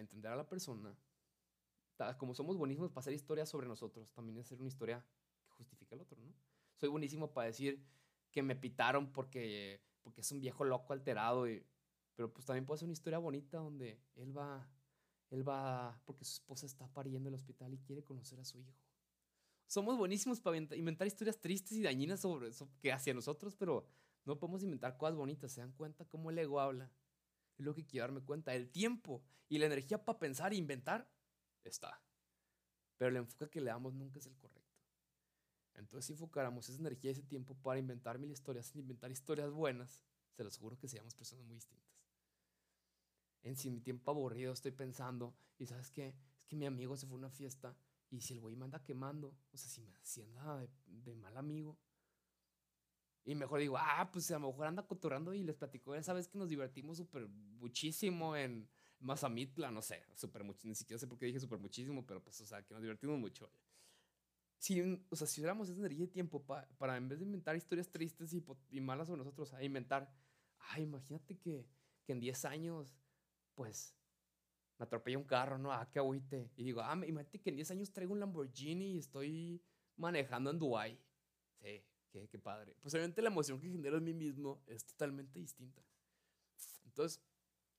entender 0.00 0.32
a 0.32 0.36
la 0.36 0.48
persona. 0.48 0.96
Como 2.16 2.34
somos 2.34 2.56
buenísimos 2.56 2.90
para 2.90 3.00
hacer 3.00 3.12
historias 3.12 3.48
sobre 3.48 3.66
nosotros, 3.66 4.10
también 4.12 4.38
es 4.38 4.46
hacer 4.46 4.58
una 4.60 4.68
historia 4.68 5.04
que 5.42 5.50
justifique 5.50 5.94
al 5.94 6.00
otro, 6.00 6.20
¿no? 6.20 6.32
Soy 6.76 6.88
buenísimo 6.88 7.32
para 7.32 7.48
decir 7.48 7.84
que 8.30 8.42
me 8.42 8.54
pitaron 8.54 9.12
porque, 9.12 9.82
porque 10.02 10.20
es 10.20 10.30
un 10.30 10.38
viejo 10.40 10.64
loco 10.64 10.92
alterado, 10.92 11.48
y, 11.48 11.66
pero 12.14 12.32
pues 12.32 12.46
también 12.46 12.66
puede 12.66 12.78
ser 12.78 12.86
una 12.86 12.92
historia 12.92 13.18
bonita 13.18 13.58
donde 13.58 14.00
él 14.14 14.36
va, 14.36 14.68
él 15.30 15.48
va 15.48 16.00
porque 16.04 16.24
su 16.24 16.34
esposa 16.34 16.66
está 16.66 16.86
pariendo 16.86 17.28
en 17.28 17.34
el 17.34 17.40
hospital 17.40 17.74
y 17.74 17.78
quiere 17.78 18.04
conocer 18.04 18.38
a 18.38 18.44
su 18.44 18.58
hijo. 18.58 18.72
somos 19.66 19.96
buenísimos 19.98 20.40
para 20.40 20.56
inventar 20.56 21.06
historias 21.06 21.40
tristes 21.40 21.72
y 21.72 21.82
dañinas 21.82 22.20
sobre 22.20 22.48
eso 22.48 22.70
que 22.80 22.92
hacia 22.92 23.12
nosotros, 23.12 23.56
pero 23.56 23.86
no 24.24 24.38
podemos 24.38 24.62
inventar 24.62 24.96
cosas 24.96 25.16
bonitas. 25.16 25.52
¿Se 25.52 25.60
dan 25.60 25.72
cuenta 25.72 26.04
cómo 26.04 26.30
el 26.30 26.38
ego 26.38 26.60
habla? 26.60 26.90
Es 27.58 27.64
lo 27.64 27.74
que 27.74 27.84
quiero 27.84 28.04
darme 28.04 28.22
cuenta. 28.22 28.54
El 28.54 28.70
tiempo 28.70 29.22
y 29.48 29.58
la 29.58 29.66
energía 29.66 30.04
para 30.04 30.18
pensar 30.18 30.52
e 30.52 30.56
inventar 30.56 31.10
está. 31.64 32.00
Pero 32.96 33.10
el 33.10 33.16
enfoque 33.16 33.50
que 33.50 33.60
le 33.60 33.70
damos 33.70 33.94
nunca 33.94 34.18
es 34.18 34.26
el 34.26 34.36
correcto. 34.36 34.58
Entonces, 35.74 36.06
si 36.06 36.12
enfocáramos 36.12 36.68
esa 36.68 36.78
energía 36.78 37.10
y 37.10 37.12
ese 37.12 37.22
tiempo 37.22 37.54
para 37.54 37.78
inventar 37.78 38.18
mil 38.18 38.30
historias, 38.30 38.74
inventar 38.74 39.10
historias 39.10 39.50
buenas, 39.52 40.02
se 40.32 40.44
los 40.44 40.56
juro 40.58 40.76
que 40.78 40.88
seríamos 40.88 41.14
personas 41.14 41.46
muy 41.46 41.54
distintas. 41.54 41.88
En 43.42 43.56
si 43.56 43.70
mi 43.70 43.80
tiempo 43.80 44.10
aburrido 44.10 44.52
estoy 44.52 44.72
pensando, 44.72 45.36
y 45.56 45.66
sabes 45.66 45.90
qué, 45.90 46.08
es 46.08 46.46
que 46.48 46.56
mi 46.56 46.66
amigo 46.66 46.96
se 46.96 47.06
fue 47.06 47.14
a 47.14 47.18
una 47.18 47.30
fiesta, 47.30 47.76
y 48.10 48.20
si 48.20 48.34
el 48.34 48.40
güey 48.40 48.56
me 48.56 48.64
anda 48.64 48.82
quemando, 48.82 49.36
o 49.52 49.56
sea, 49.56 49.68
si 49.68 49.80
me 49.80 49.92
si 50.02 50.22
anda 50.22 50.58
de, 50.58 50.68
de, 50.86 51.14
mal 51.14 51.36
amigo, 51.36 51.78
y 53.30 53.34
mejor 53.34 53.60
digo, 53.60 53.76
ah, 53.78 54.08
pues 54.12 54.30
a 54.30 54.38
lo 54.38 54.48
mejor 54.48 54.66
anda 54.66 54.86
cotorrando 54.86 55.34
y 55.34 55.42
les 55.42 55.56
platico 55.56 55.94
esa 55.94 56.12
vez 56.12 56.28
que 56.28 56.38
nos 56.38 56.48
divertimos 56.48 56.96
súper 56.96 57.28
muchísimo 57.28 58.34
en 58.36 58.68
Mazamitla, 59.00 59.70
no 59.70 59.82
sé, 59.82 60.02
súper 60.14 60.44
ni 60.44 60.74
siquiera 60.74 60.98
sé 60.98 61.06
por 61.06 61.18
qué 61.18 61.26
dije 61.26 61.38
súper 61.38 61.58
muchísimo, 61.58 62.06
pero 62.06 62.22
pues, 62.22 62.40
o 62.40 62.46
sea, 62.46 62.62
que 62.62 62.74
nos 62.74 62.82
divertimos 62.82 63.18
mucho 63.18 63.50
si, 64.58 64.80
o 65.08 65.16
sea, 65.16 65.26
si 65.26 65.40
hubiéramos 65.40 65.68
esa 65.68 65.78
energía 65.78 66.04
y 66.04 66.08
tiempo 66.08 66.44
para 66.44 66.96
en 66.96 67.08
vez 67.08 67.18
de 67.20 67.24
inventar 67.24 67.56
historias 67.56 67.88
tristes 67.90 68.32
y, 68.32 68.44
y, 68.70 68.80
malas 68.80 69.06
sobre 69.06 69.20
nosotros, 69.20 69.54
a 69.54 69.62
inventar, 69.62 70.12
ay, 70.70 70.82
imagínate 70.82 71.38
que, 71.38 71.66
que 72.04 72.12
en 72.12 72.20
10 72.20 72.44
años, 72.44 72.98
pues, 73.54 73.94
me 74.78 74.84
atropella 74.84 75.18
un 75.18 75.24
carro, 75.24 75.58
¿no? 75.58 75.72
Ah, 75.72 75.88
qué 75.90 75.98
agüite. 75.98 76.50
Y 76.56 76.64
digo, 76.64 76.80
ah, 76.80 76.92
imagínate 76.94 77.40
que 77.40 77.50
en 77.50 77.56
10 77.56 77.70
años 77.70 77.92
traigo 77.92 78.12
un 78.12 78.20
Lamborghini 78.20 78.94
y 78.94 78.98
estoy 78.98 79.62
manejando 79.96 80.50
en 80.50 80.58
Dubai. 80.58 80.98
Sí, 81.60 81.84
qué, 82.10 82.28
qué 82.28 82.38
padre. 82.38 82.74
Pues 82.80 82.94
obviamente 82.94 83.22
la 83.22 83.28
emoción 83.28 83.60
que 83.60 83.68
genero 83.68 83.98
en 83.98 84.04
mí 84.04 84.14
mismo 84.14 84.62
es 84.66 84.84
totalmente 84.84 85.38
distinta. 85.38 85.82
Entonces, 86.84 87.20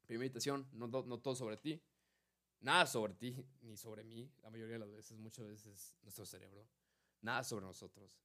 primera 0.06 0.22
meditación, 0.22 0.68
no, 0.72 0.88
no 0.88 1.20
todo 1.20 1.36
sobre 1.36 1.58
ti, 1.58 1.82
Nada 2.62 2.86
sobre 2.86 3.14
ti 3.14 3.36
ni 3.62 3.78
sobre 3.78 4.04
mí, 4.04 4.30
la 4.42 4.50
mayoría 4.50 4.74
de 4.74 4.80
las 4.80 4.92
veces, 4.92 5.18
muchas 5.18 5.48
veces 5.48 5.96
nuestro 6.02 6.26
cerebro. 6.26 6.68
Nada 7.22 7.44
sobre 7.44 7.66
nosotros. 7.66 8.20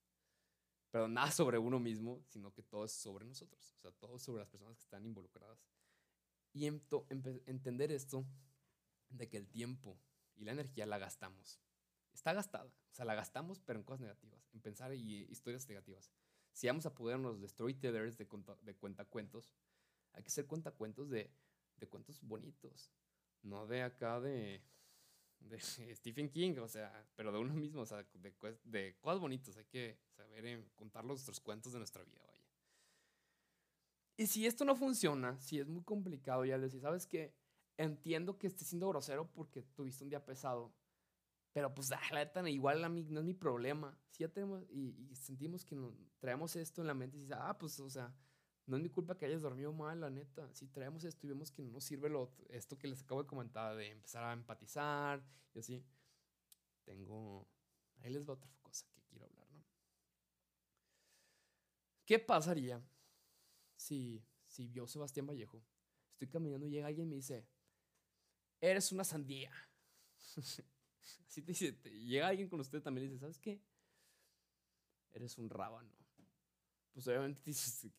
Pero 0.91 1.09
nada 1.09 1.31
sobre 1.31 1.59
uno 1.59 1.79
mismo, 1.79 2.23
sino 2.27 2.53
que 2.53 2.63
todo 2.63 2.85
es 2.85 2.93
sobre 2.93 3.25
nosotros. 3.25 3.75
O 3.79 3.81
sea, 3.81 3.93
todo 3.93 4.19
sobre 4.19 4.41
las 4.41 4.49
personas 4.49 4.77
que 4.77 4.83
están 4.83 5.05
involucradas. 5.05 5.65
Y 6.53 6.67
entender 6.67 7.93
esto 7.93 8.25
de 9.09 9.29
que 9.29 9.37
el 9.37 9.49
tiempo 9.49 9.99
y 10.37 10.45
la 10.45 10.53
energía 10.53 10.87
la 10.87 10.99
gastamos. 10.99 11.61
Está 12.15 12.33
gastada. 12.33 12.67
O 12.67 12.95
sea, 12.95 13.05
la 13.05 13.15
gastamos, 13.15 13.61
pero 13.61 13.79
en 13.79 13.85
cosas 13.85 14.01
negativas, 14.01 14.49
en 14.53 14.61
pensar 14.61 14.95
y 14.95 15.25
historias 15.31 15.69
negativas. 15.69 16.11
Si 16.53 16.69
vamos 16.69 16.87
a 16.87 16.95
podernos 16.95 17.41
de 17.41 17.49
storytellers, 17.49 18.17
de, 18.17 18.29
de 18.63 18.75
cuentacuentos, 18.77 19.53
hay 20.13 20.23
que 20.23 20.31
ser 20.31 20.47
cuentacuentos 20.47 21.11
de, 21.11 21.31
de 21.77 21.89
cuentos 21.89 22.21
bonitos, 22.23 22.93
no 23.43 23.67
de 23.67 23.83
acá 23.83 24.21
de, 24.21 24.63
de 25.41 25.61
Stephen 25.97 26.31
King, 26.31 26.59
o 26.59 26.69
sea, 26.69 27.07
pero 27.17 27.33
de 27.33 27.39
uno 27.39 27.55
mismo, 27.55 27.83
o 27.83 27.87
sea, 27.87 28.05
de, 28.15 28.33
de 28.63 28.97
cosas 29.01 29.21
bonitas. 29.21 29.57
Hay 29.57 29.65
que 29.65 29.99
saber 30.17 30.65
contar 30.77 31.05
nuestros 31.05 31.41
cuentos 31.41 31.73
de 31.73 31.79
nuestra 31.79 32.05
vida, 32.05 32.23
vaya. 32.25 32.45
Y 34.17 34.29
si 34.29 34.47
esto 34.47 34.65
no 34.65 34.77
funciona, 34.77 35.41
si 35.41 35.59
es 35.59 35.67
muy 35.67 35.83
complicado 35.83 36.45
ya 36.45 36.57
decir, 36.59 36.81
¿sabes 36.81 37.07
qué? 37.07 37.35
Entiendo 37.77 38.39
que 38.39 38.47
estés 38.47 38.69
siendo 38.69 38.89
grosero 38.89 39.29
porque 39.33 39.63
tuviste 39.63 40.05
un 40.05 40.11
día 40.11 40.25
pesado, 40.25 40.73
pero 41.55 41.73
pues, 41.73 41.93
ah, 41.93 42.01
la 42.11 42.25
neta, 42.25 42.51
igual 42.51 42.83
a 42.83 42.89
mí 42.89 43.05
no 43.05 43.21
es 43.21 43.25
mi 43.25 43.33
problema. 43.33 43.97
Si 44.11 44.25
ya 44.25 44.29
tenemos 44.29 44.65
y, 44.71 45.15
sentimos 45.15 45.65
que 45.65 45.79
traemos 46.19 46.57
esto 46.57 46.81
en 46.81 46.89
la 46.89 46.95
mente 46.95 47.17
y 47.17 47.21
dices, 47.21 47.37
ah, 47.41 47.57
pues, 47.57 47.79
o 47.79 47.89
sea, 47.89 48.13
no 48.67 48.77
es 48.77 48.83
mi 48.83 48.91
culpa 48.91 49.17
que 49.17 49.27
hayas 49.27 49.43
dormido 49.43 49.73
mal, 49.73 50.01
la 50.01 50.11
neta. 50.11 50.53
Si 50.53 50.67
traemos 50.67 51.05
esto 51.05 51.27
y 51.27 51.29
vemos 51.29 51.53
que 51.53 51.63
no 51.63 51.71
nos 51.71 51.85
sirve 51.85 52.09
lo, 52.09 52.35
esto 52.49 52.77
que 52.77 52.89
les 52.89 53.03
acabo 53.03 53.23
de 53.23 53.29
comentar, 53.29 53.77
de 53.77 53.93
empezar 53.93 54.25
a 54.25 54.33
empatizar 54.33 55.25
y 55.55 55.61
así, 55.61 55.87
tengo... 56.83 57.49
Ahí 58.03 58.11
les 58.11 58.29
va 58.29 58.33
otra 58.33 58.51
cosa 58.61 58.89
que 58.93 59.03
quiero 59.03 59.27
hablar, 59.27 59.49
¿no? 59.53 59.65
¿Qué 62.05 62.19
pasaría 62.19 62.83
si, 63.77 64.27
si 64.49 64.73
yo, 64.73 64.89
Sebastián 64.89 65.29
Vallejo, 65.29 65.63
estoy 66.11 66.27
caminando 66.27 66.67
y 66.67 66.71
llega 66.71 66.89
alguien 66.89 67.07
y 67.07 67.11
me 67.11 67.17
dice, 67.17 67.47
eres 68.61 68.91
una 68.91 69.05
sandía? 69.05 69.53
así 71.29 71.43
te 71.43 71.53
dice, 71.53 71.73
llega 72.05 72.29
alguien 72.29 72.49
con 72.49 72.61
usted 72.61 72.83
también 72.83 73.07
y 73.07 73.09
dice, 73.11 73.21
¿sabes 73.21 73.39
qué? 73.39 73.61
Eres 75.13 75.39
un 75.39 75.49
rábano. 75.51 75.93
Pues 76.93 77.07
obviamente 77.09 77.43
dices, 77.45 77.91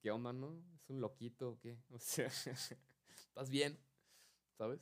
¿qué 0.00 0.10
onda, 0.10 0.32
no? 0.32 0.62
¿Es 0.74 0.88
un 0.90 1.00
loquito 1.00 1.50
o 1.50 1.58
qué? 1.58 1.78
O 1.90 1.98
sea, 1.98 2.26
¿estás 2.26 3.50
bien? 3.50 3.78
¿Sabes? 4.56 4.80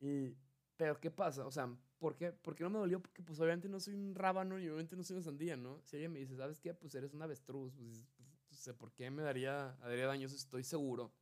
Y, 0.00 0.36
pero 0.76 1.00
¿qué 1.00 1.10
pasa? 1.10 1.46
O 1.46 1.50
sea, 1.50 1.68
¿por 1.98 2.16
qué, 2.16 2.32
¿por 2.32 2.54
qué 2.54 2.64
no 2.64 2.70
me 2.70 2.78
dolió? 2.78 3.00
Porque 3.00 3.22
pues 3.22 3.38
obviamente 3.40 3.68
no 3.68 3.80
soy 3.80 3.94
un 3.94 4.14
rábano 4.14 4.58
y 4.58 4.68
obviamente 4.68 4.96
no 4.96 5.02
soy 5.02 5.16
una 5.16 5.24
sandía, 5.24 5.56
¿no? 5.56 5.80
Si 5.84 5.96
alguien 5.96 6.12
me 6.12 6.20
dice, 6.20 6.36
¿sabes 6.36 6.60
qué? 6.60 6.74
Pues 6.74 6.94
eres 6.94 7.14
un 7.14 7.22
avestruz, 7.22 7.74
pues, 7.74 8.04
pues 8.16 8.28
no 8.50 8.56
sé 8.56 8.74
por 8.74 8.92
qué 8.92 9.10
me 9.10 9.22
daría, 9.22 9.76
daría 9.80 10.06
daño, 10.06 10.26
estoy 10.26 10.64
seguro 10.64 11.12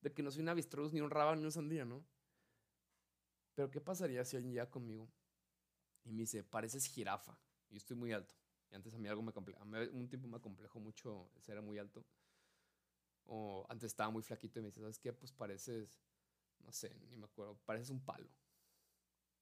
de 0.00 0.12
que 0.12 0.22
no 0.22 0.30
soy 0.30 0.42
un 0.42 0.48
avestruz, 0.48 0.92
ni 0.92 1.00
un 1.00 1.10
rábano, 1.10 1.36
ni 1.36 1.42
una 1.42 1.50
sandía, 1.50 1.84
¿no? 1.84 2.04
Pero 3.54 3.70
¿qué 3.70 3.80
pasaría 3.80 4.24
si 4.24 4.36
alguien 4.36 4.54
llega 4.54 4.70
conmigo 4.70 5.08
y 6.04 6.12
me 6.12 6.22
dice, 6.22 6.42
pareces 6.42 6.86
jirafa? 6.86 7.38
Y 7.70 7.76
estoy 7.76 7.96
muy 7.96 8.12
alto. 8.12 8.34
Y 8.70 8.74
antes 8.74 8.94
a 8.94 8.98
mí 8.98 9.08
algo 9.08 9.22
me 9.22 9.32
complejo, 9.32 9.62
un 9.62 10.08
tiempo 10.08 10.28
me 10.28 10.40
complejó 10.40 10.80
mucho 10.80 11.30
ser 11.40 11.60
muy 11.62 11.78
alto. 11.78 12.04
O 13.26 13.66
antes 13.68 13.88
estaba 13.88 14.10
muy 14.10 14.22
flaquito 14.22 14.58
y 14.58 14.62
me 14.62 14.68
dice, 14.68 14.80
¿sabes 14.80 14.98
qué? 14.98 15.12
Pues 15.12 15.32
pareces, 15.32 16.00
no 16.60 16.72
sé, 16.72 16.94
ni 17.08 17.16
me 17.16 17.26
acuerdo, 17.26 17.58
pareces 17.64 17.90
un 17.90 18.04
palo. 18.04 18.28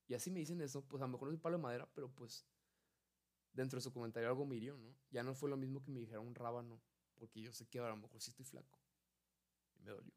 Y 0.09 0.15
así 0.15 0.31
me 0.31 0.41
dicen 0.41 0.61
eso, 0.61 0.83
pues 0.87 1.01
a 1.03 1.07
lo 1.07 1.13
mejor 1.13 1.29
es 1.29 1.35
un 1.35 1.41
palo 1.41 1.57
de 1.57 1.63
madera, 1.63 1.89
pero 1.95 2.11
pues 2.13 2.45
dentro 3.53 3.79
de 3.79 3.83
su 3.83 3.93
comentario 3.93 4.29
algo 4.29 4.45
me 4.45 4.61
¿no? 4.61 4.97
Ya 5.11 5.23
no 5.23 5.35
fue 5.35 5.49
lo 5.49 5.57
mismo 5.57 5.83
que 5.83 5.91
me 5.91 6.01
dijera 6.01 6.21
un 6.21 6.35
rábano, 6.35 6.81
porque 7.15 7.41
yo 7.41 7.53
sé 7.53 7.67
que 7.69 7.79
a 7.79 7.89
lo 7.89 7.97
mejor 7.97 8.21
sí 8.21 8.31
estoy 8.31 8.45
flaco. 8.45 8.79
Y 9.77 9.83
me 9.83 9.91
dolió. 9.91 10.13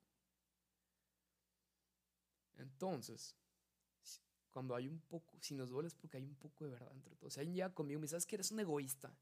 Entonces, 2.58 3.36
cuando 4.54 4.76
hay 4.76 4.88
un 4.88 5.02
poco, 5.02 5.36
si 5.42 5.56
nos 5.56 5.70
duele 5.70 5.88
es 5.88 5.96
porque 5.96 6.18
hay 6.18 6.24
un 6.24 6.36
poco 6.36 6.64
de 6.64 6.72
verdad 6.72 6.92
entre 6.94 7.16
todos. 7.16 7.34
Si 7.34 7.40
alguien 7.40 7.56
llega 7.56 7.74
conmigo 7.74 7.98
y 7.98 8.02
me 8.02 8.04
dice, 8.04 8.12
¿sabes 8.12 8.26
que 8.26 8.36
eres 8.36 8.52
un 8.52 8.60
egoísta? 8.60 9.14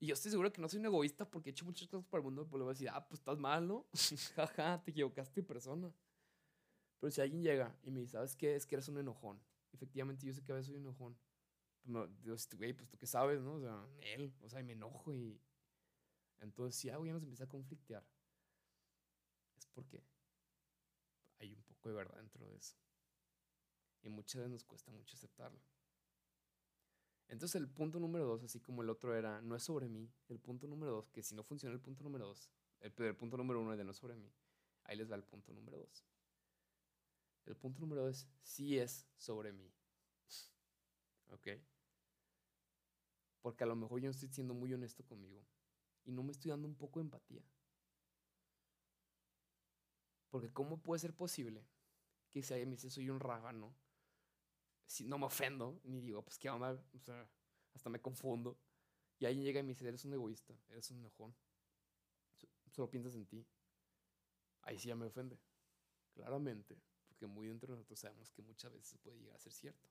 Y 0.00 0.06
yo 0.06 0.14
estoy 0.14 0.30
seguro 0.30 0.52
que 0.52 0.60
no 0.60 0.68
soy 0.68 0.80
un 0.80 0.86
egoísta 0.86 1.28
porque 1.28 1.50
he 1.50 1.52
hecho 1.52 1.64
muchas 1.64 1.88
cosas 1.88 2.06
para 2.06 2.20
el 2.20 2.24
mundo, 2.24 2.46
pues 2.46 2.58
le 2.58 2.64
voy 2.64 2.70
a 2.72 2.74
decir, 2.74 2.88
ah, 2.92 3.06
pues 3.08 3.20
estás 3.20 3.38
mal, 3.38 3.66
¿no? 3.66 3.86
Jaja, 4.36 4.82
te 4.82 4.90
equivocaste 4.90 5.42
persona. 5.42 5.92
Pero 7.00 7.10
si 7.10 7.20
alguien 7.20 7.42
llega 7.42 7.76
y 7.84 7.90
me 7.90 8.00
dice, 8.00 8.12
¿sabes 8.12 8.36
qué? 8.36 8.56
Es 8.56 8.66
que 8.66 8.74
eres 8.74 8.88
un 8.88 8.98
enojón. 8.98 9.40
Efectivamente, 9.72 10.26
yo 10.26 10.34
sé 10.34 10.42
que 10.42 10.52
a 10.52 10.56
veces 10.56 10.66
soy 10.66 10.76
un 10.76 10.82
enojón. 10.82 11.16
Pues 12.24 12.48
güey, 12.56 12.72
pues 12.74 12.88
tú 12.88 12.98
qué 12.98 13.06
sabes, 13.06 13.40
¿no? 13.40 13.54
O 13.54 13.60
sea, 13.60 13.86
él, 14.00 14.34
o 14.42 14.48
sea, 14.48 14.60
y 14.60 14.64
me 14.64 14.72
enojo 14.72 15.14
y. 15.14 15.40
Entonces, 16.40 16.76
si 16.76 16.90
algo 16.90 17.06
ya 17.06 17.12
nos 17.12 17.22
empieza 17.22 17.44
a 17.44 17.48
conflictear, 17.48 18.04
es 19.56 19.66
porque 19.68 20.04
hay 21.38 21.52
un 21.54 21.62
poco 21.62 21.88
de 21.88 21.94
verdad 21.94 22.16
dentro 22.16 22.46
de 22.46 22.56
eso. 22.56 22.76
Y 24.02 24.08
muchas 24.08 24.36
veces 24.36 24.50
nos 24.50 24.64
cuesta 24.64 24.90
mucho 24.90 25.16
aceptarlo. 25.16 25.60
Entonces 27.28 27.60
el 27.60 27.68
punto 27.68 28.00
número 28.00 28.24
dos, 28.24 28.42
así 28.42 28.60
como 28.60 28.82
el 28.82 28.88
otro 28.88 29.14
era, 29.14 29.42
no 29.42 29.54
es 29.54 29.62
sobre 29.62 29.88
mí, 29.88 30.10
el 30.28 30.38
punto 30.38 30.66
número 30.66 30.92
dos, 30.92 31.10
que 31.10 31.22
si 31.22 31.34
no 31.34 31.42
funciona 31.44 31.74
el 31.74 31.80
punto 31.80 32.02
número 32.02 32.26
dos, 32.26 32.50
el, 32.80 32.92
el 32.96 33.16
punto 33.16 33.36
número 33.36 33.60
uno 33.60 33.72
es 33.72 33.78
de 33.78 33.84
no 33.84 33.92
sobre 33.92 34.16
mí, 34.16 34.32
ahí 34.84 34.96
les 34.96 35.10
va 35.10 35.16
el 35.16 35.24
punto 35.24 35.52
número 35.52 35.78
dos. 35.78 36.06
El 37.44 37.56
punto 37.56 37.80
número 37.80 38.04
dos 38.04 38.26
sí 38.42 38.78
es 38.78 39.06
sobre 39.16 39.52
mí. 39.52 39.70
¿Ok? 41.30 41.48
Porque 43.42 43.64
a 43.64 43.66
lo 43.66 43.76
mejor 43.76 44.00
yo 44.00 44.06
no 44.06 44.12
estoy 44.12 44.28
siendo 44.28 44.54
muy 44.54 44.72
honesto 44.72 45.04
conmigo 45.04 45.44
y 46.04 46.12
no 46.12 46.22
me 46.22 46.32
estoy 46.32 46.50
dando 46.50 46.66
un 46.66 46.74
poco 46.74 47.00
de 47.00 47.04
empatía. 47.04 47.42
Porque 50.30 50.50
¿cómo 50.52 50.82
puede 50.82 50.98
ser 50.98 51.14
posible 51.14 51.66
que 52.30 52.42
si 52.42 52.52
alguien 52.52 52.70
me 52.70 52.76
dice 52.76 52.90
soy 52.90 53.10
un 53.10 53.20
rábano, 53.20 53.74
si 54.88 55.04
no 55.04 55.18
me 55.18 55.26
ofendo, 55.26 55.80
ni 55.84 56.00
digo, 56.00 56.22
pues 56.22 56.38
qué 56.38 56.48
onda, 56.48 56.72
o 56.94 56.98
sea, 56.98 57.30
hasta 57.74 57.90
me 57.90 58.00
confundo. 58.00 58.58
Y 59.18 59.26
alguien 59.26 59.44
llega 59.44 59.60
y 59.60 59.62
me 59.62 59.68
dice, 59.68 59.86
eres 59.86 60.04
un 60.04 60.14
egoísta, 60.14 60.58
eres 60.70 60.90
un 60.90 60.98
enojón, 60.98 61.36
solo 62.70 62.90
piensas 62.90 63.14
en 63.14 63.26
ti. 63.26 63.46
Ahí 64.62 64.78
sí 64.78 64.88
ya 64.88 64.96
me 64.96 65.06
ofende, 65.06 65.38
claramente, 66.14 66.80
porque 67.06 67.26
muy 67.26 67.48
dentro 67.48 67.72
de 67.72 67.76
nosotros 67.76 67.98
sabemos 67.98 68.30
que 68.30 68.42
muchas 68.42 68.72
veces 68.72 68.98
puede 68.98 69.18
llegar 69.18 69.36
a 69.36 69.40
ser 69.40 69.52
cierto. 69.52 69.88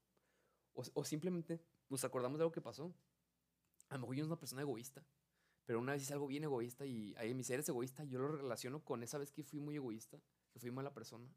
O, 0.74 0.84
o 0.94 1.06
simplemente 1.06 1.62
nos 1.90 2.04
acordamos 2.04 2.40
de 2.40 2.44
algo 2.44 2.52
que 2.52 2.62
pasó. 2.62 2.92
A 3.90 3.96
lo 3.96 4.02
mejor 4.02 4.16
yo 4.16 4.24
soy 4.24 4.28
una 4.28 4.40
persona 4.40 4.62
egoísta, 4.64 5.06
pero 5.66 5.80
una 5.80 5.94
vez 5.94 6.02
hice 6.02 6.14
algo 6.14 6.28
bien 6.28 6.44
egoísta 6.44 6.86
y 6.86 7.14
ahí 7.18 7.34
me 7.34 7.40
dice, 7.40 7.54
eres 7.54 7.70
egoísta, 7.70 8.04
yo 8.04 8.18
lo 8.20 8.30
relaciono 8.30 8.84
con 8.84 9.04
esa 9.04 9.20
vez 9.20 9.32
que 9.32 9.44
fui 9.44 9.60
muy 9.60 9.76
egoísta, 9.76 10.20
que 10.50 10.60
fui 10.60 10.72
mala 10.72 10.94
persona. 10.94 11.30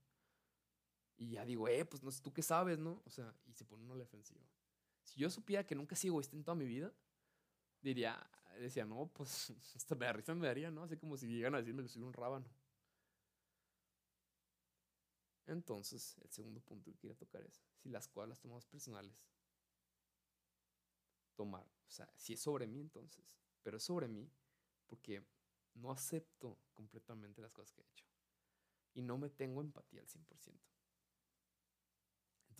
Y 1.20 1.32
ya 1.32 1.44
digo, 1.44 1.68
eh, 1.68 1.84
pues 1.84 2.02
no 2.02 2.10
sé, 2.10 2.22
tú 2.22 2.32
qué 2.32 2.40
sabes, 2.40 2.78
¿no? 2.78 3.02
O 3.04 3.10
sea, 3.10 3.34
y 3.44 3.52
se 3.52 3.66
pone 3.66 3.84
uno 3.84 3.92
a 3.92 3.96
la 3.98 4.04
defensiva. 4.04 4.40
Si 5.04 5.20
yo 5.20 5.28
supiera 5.28 5.66
que 5.66 5.74
nunca 5.74 5.94
he 5.94 5.98
sido 5.98 6.12
egoísta 6.12 6.34
en 6.34 6.42
toda 6.42 6.54
mi 6.54 6.64
vida, 6.64 6.94
diría, 7.82 8.26
decía, 8.58 8.86
no, 8.86 9.06
pues 9.12 9.50
hasta 9.76 9.94
me 9.94 10.06
da 10.06 10.14
risa 10.14 10.34
me 10.34 10.46
daría, 10.46 10.70
¿no? 10.70 10.82
Así 10.82 10.96
como 10.96 11.18
si 11.18 11.26
llegan 11.28 11.54
a 11.54 11.58
decirme 11.58 11.82
que 11.82 11.90
soy 11.90 12.00
un 12.00 12.14
rábano. 12.14 12.48
Entonces, 15.46 16.16
el 16.22 16.30
segundo 16.30 16.62
punto 16.62 16.90
que 16.90 16.96
quería 16.96 17.16
tocar 17.18 17.42
es, 17.42 17.60
si 17.82 17.90
las 17.90 18.08
cosas 18.08 18.30
las 18.30 18.40
tomamos 18.40 18.64
personales, 18.64 19.22
tomar, 21.36 21.66
o 21.86 21.90
sea, 21.90 22.10
si 22.16 22.32
es 22.32 22.40
sobre 22.40 22.66
mí 22.66 22.80
entonces, 22.80 23.36
pero 23.62 23.76
es 23.76 23.82
sobre 23.82 24.08
mí 24.08 24.30
porque 24.86 25.22
no 25.74 25.92
acepto 25.92 26.56
completamente 26.72 27.42
las 27.42 27.52
cosas 27.52 27.72
que 27.72 27.82
he 27.82 27.84
hecho 27.84 28.06
y 28.94 29.02
no 29.02 29.18
me 29.18 29.28
tengo 29.28 29.60
empatía 29.60 30.00
al 30.00 30.08
100%. 30.08 30.79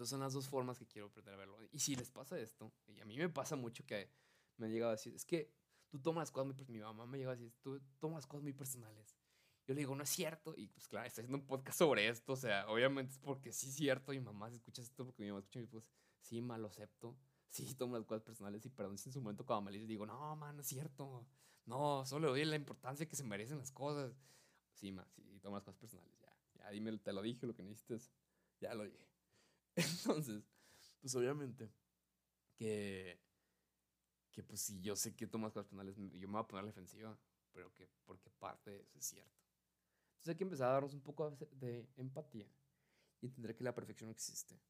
Entonces 0.01 0.13
son 0.13 0.21
las 0.21 0.33
dos 0.33 0.49
formas 0.49 0.79
que 0.79 0.87
quiero 0.87 1.09
aprender 1.09 1.35
a 1.35 1.37
verlo. 1.37 1.59
Y 1.73 1.79
si 1.79 1.95
les 1.95 2.09
pasa 2.09 2.39
esto, 2.39 2.73
y 2.87 3.01
a 3.01 3.05
mí 3.05 3.19
me 3.19 3.29
pasa 3.29 3.55
mucho 3.55 3.85
que 3.85 4.11
me 4.57 4.65
han 4.65 4.73
llegado 4.73 4.93
a 4.93 4.95
decir, 4.95 5.15
es 5.15 5.27
que 5.27 5.53
tú 5.91 6.01
tomas 6.01 6.23
las 6.23 6.31
cosas 6.31 6.47
muy 6.47 6.67
Mi 6.69 6.81
mamá 6.81 7.05
me 7.05 7.19
llega 7.19 7.33
a 7.33 7.37
decir, 7.37 7.53
tú 7.61 7.79
tomas 7.99 8.23
las 8.23 8.27
cosas 8.27 8.43
muy 8.43 8.55
personales. 8.55 9.19
Yo 9.67 9.75
le 9.75 9.81
digo, 9.81 9.95
no 9.95 10.03
es 10.03 10.09
cierto. 10.09 10.55
Y 10.57 10.69
pues 10.69 10.89
claro, 10.89 11.07
estoy 11.07 11.25
haciendo 11.25 11.37
un 11.37 11.47
podcast 11.47 11.77
sobre 11.77 12.09
esto. 12.09 12.33
O 12.33 12.37
sea, 12.37 12.67
obviamente 12.71 13.13
es 13.13 13.19
porque 13.19 13.53
sí 13.53 13.69
es 13.69 13.75
cierto. 13.75 14.15
Y 14.15 14.21
mamá, 14.21 14.49
si 14.49 14.57
escuchas 14.57 14.87
esto, 14.87 15.05
porque 15.05 15.23
mi 15.23 15.29
mamá 15.29 15.41
escucha, 15.41 15.61
pues 15.71 15.85
sí, 16.23 16.41
mal 16.41 16.63
lo 16.63 16.69
acepto. 16.69 17.15
Sí, 17.51 17.75
tomo 17.75 17.99
las 17.99 18.07
cosas 18.07 18.23
personales 18.23 18.65
y 18.65 18.71
perdón 18.71 18.97
si 18.97 19.11
en 19.11 19.13
su 19.13 19.21
momento 19.21 19.45
cuando 19.45 19.67
me 19.67 19.71
dice, 19.71 19.87
digo, 19.87 20.07
no, 20.07 20.35
man, 20.35 20.57
no 20.57 20.63
es 20.63 20.67
cierto. 20.67 21.27
No, 21.67 22.07
solo 22.07 22.29
le 22.29 22.41
doy 22.41 22.45
la 22.47 22.57
importancia 22.57 23.07
que 23.07 23.17
se 23.17 23.25
merecen 23.25 23.59
las 23.59 23.71
cosas. 23.71 24.15
Sí, 24.73 24.93
ma, 24.93 25.07
sí, 25.11 25.39
tomo 25.43 25.57
las 25.57 25.65
cosas 25.65 25.79
personales. 25.79 26.19
Ya, 26.21 26.35
ya, 26.55 26.71
dime, 26.71 26.97
te 26.97 27.13
lo 27.13 27.21
dije, 27.21 27.47
lo 27.47 27.55
que 27.55 27.63
necesites. 27.63 28.11
Ya 28.61 28.73
lo 28.73 28.85
dije. 28.85 29.11
Entonces, 29.81 30.45
pues 31.01 31.15
obviamente 31.15 31.71
que 32.55 33.21
que 34.31 34.43
pues 34.45 34.61
si 34.61 34.81
yo 34.81 34.95
sé 34.95 35.17
que 35.17 35.27
tomas 35.27 35.53
cosas 35.53 35.67
personales, 35.67 35.97
yo 35.97 36.29
me 36.29 36.35
voy 36.35 36.41
a 36.41 36.47
poner 36.47 36.61
a 36.61 36.67
la 36.67 36.69
defensiva, 36.69 37.19
pero 37.53 37.73
que 37.75 37.89
porque 38.05 38.31
parte 38.31 38.71
de 38.71 38.81
eso 38.83 38.99
es 38.99 39.05
cierto. 39.05 39.41
Entonces 40.13 40.29
hay 40.29 40.37
que 40.37 40.45
empezar 40.45 40.69
a 40.69 40.73
darnos 40.75 40.95
un 40.95 41.01
poco 41.01 41.31
de 41.31 41.89
empatía 41.97 42.47
y 43.21 43.27
entender 43.27 43.57
que 43.57 43.65
la 43.65 43.75
perfección 43.75 44.09
no 44.09 44.13
existe. 44.13 44.61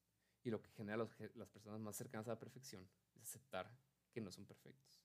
Y 0.43 0.51
lo 0.51 0.63
que 0.63 0.71
genera 0.71 0.97
los, 0.97 1.11
las 1.35 1.49
personas 1.49 1.81
más 1.81 1.97
cercanas 1.97 2.27
a 2.29 2.31
la 2.31 2.39
perfección 2.39 2.89
es 3.15 3.23
aceptar 3.23 3.71
que 4.13 4.21
no 4.21 4.31
son 4.31 4.47
perfectos. 4.47 5.05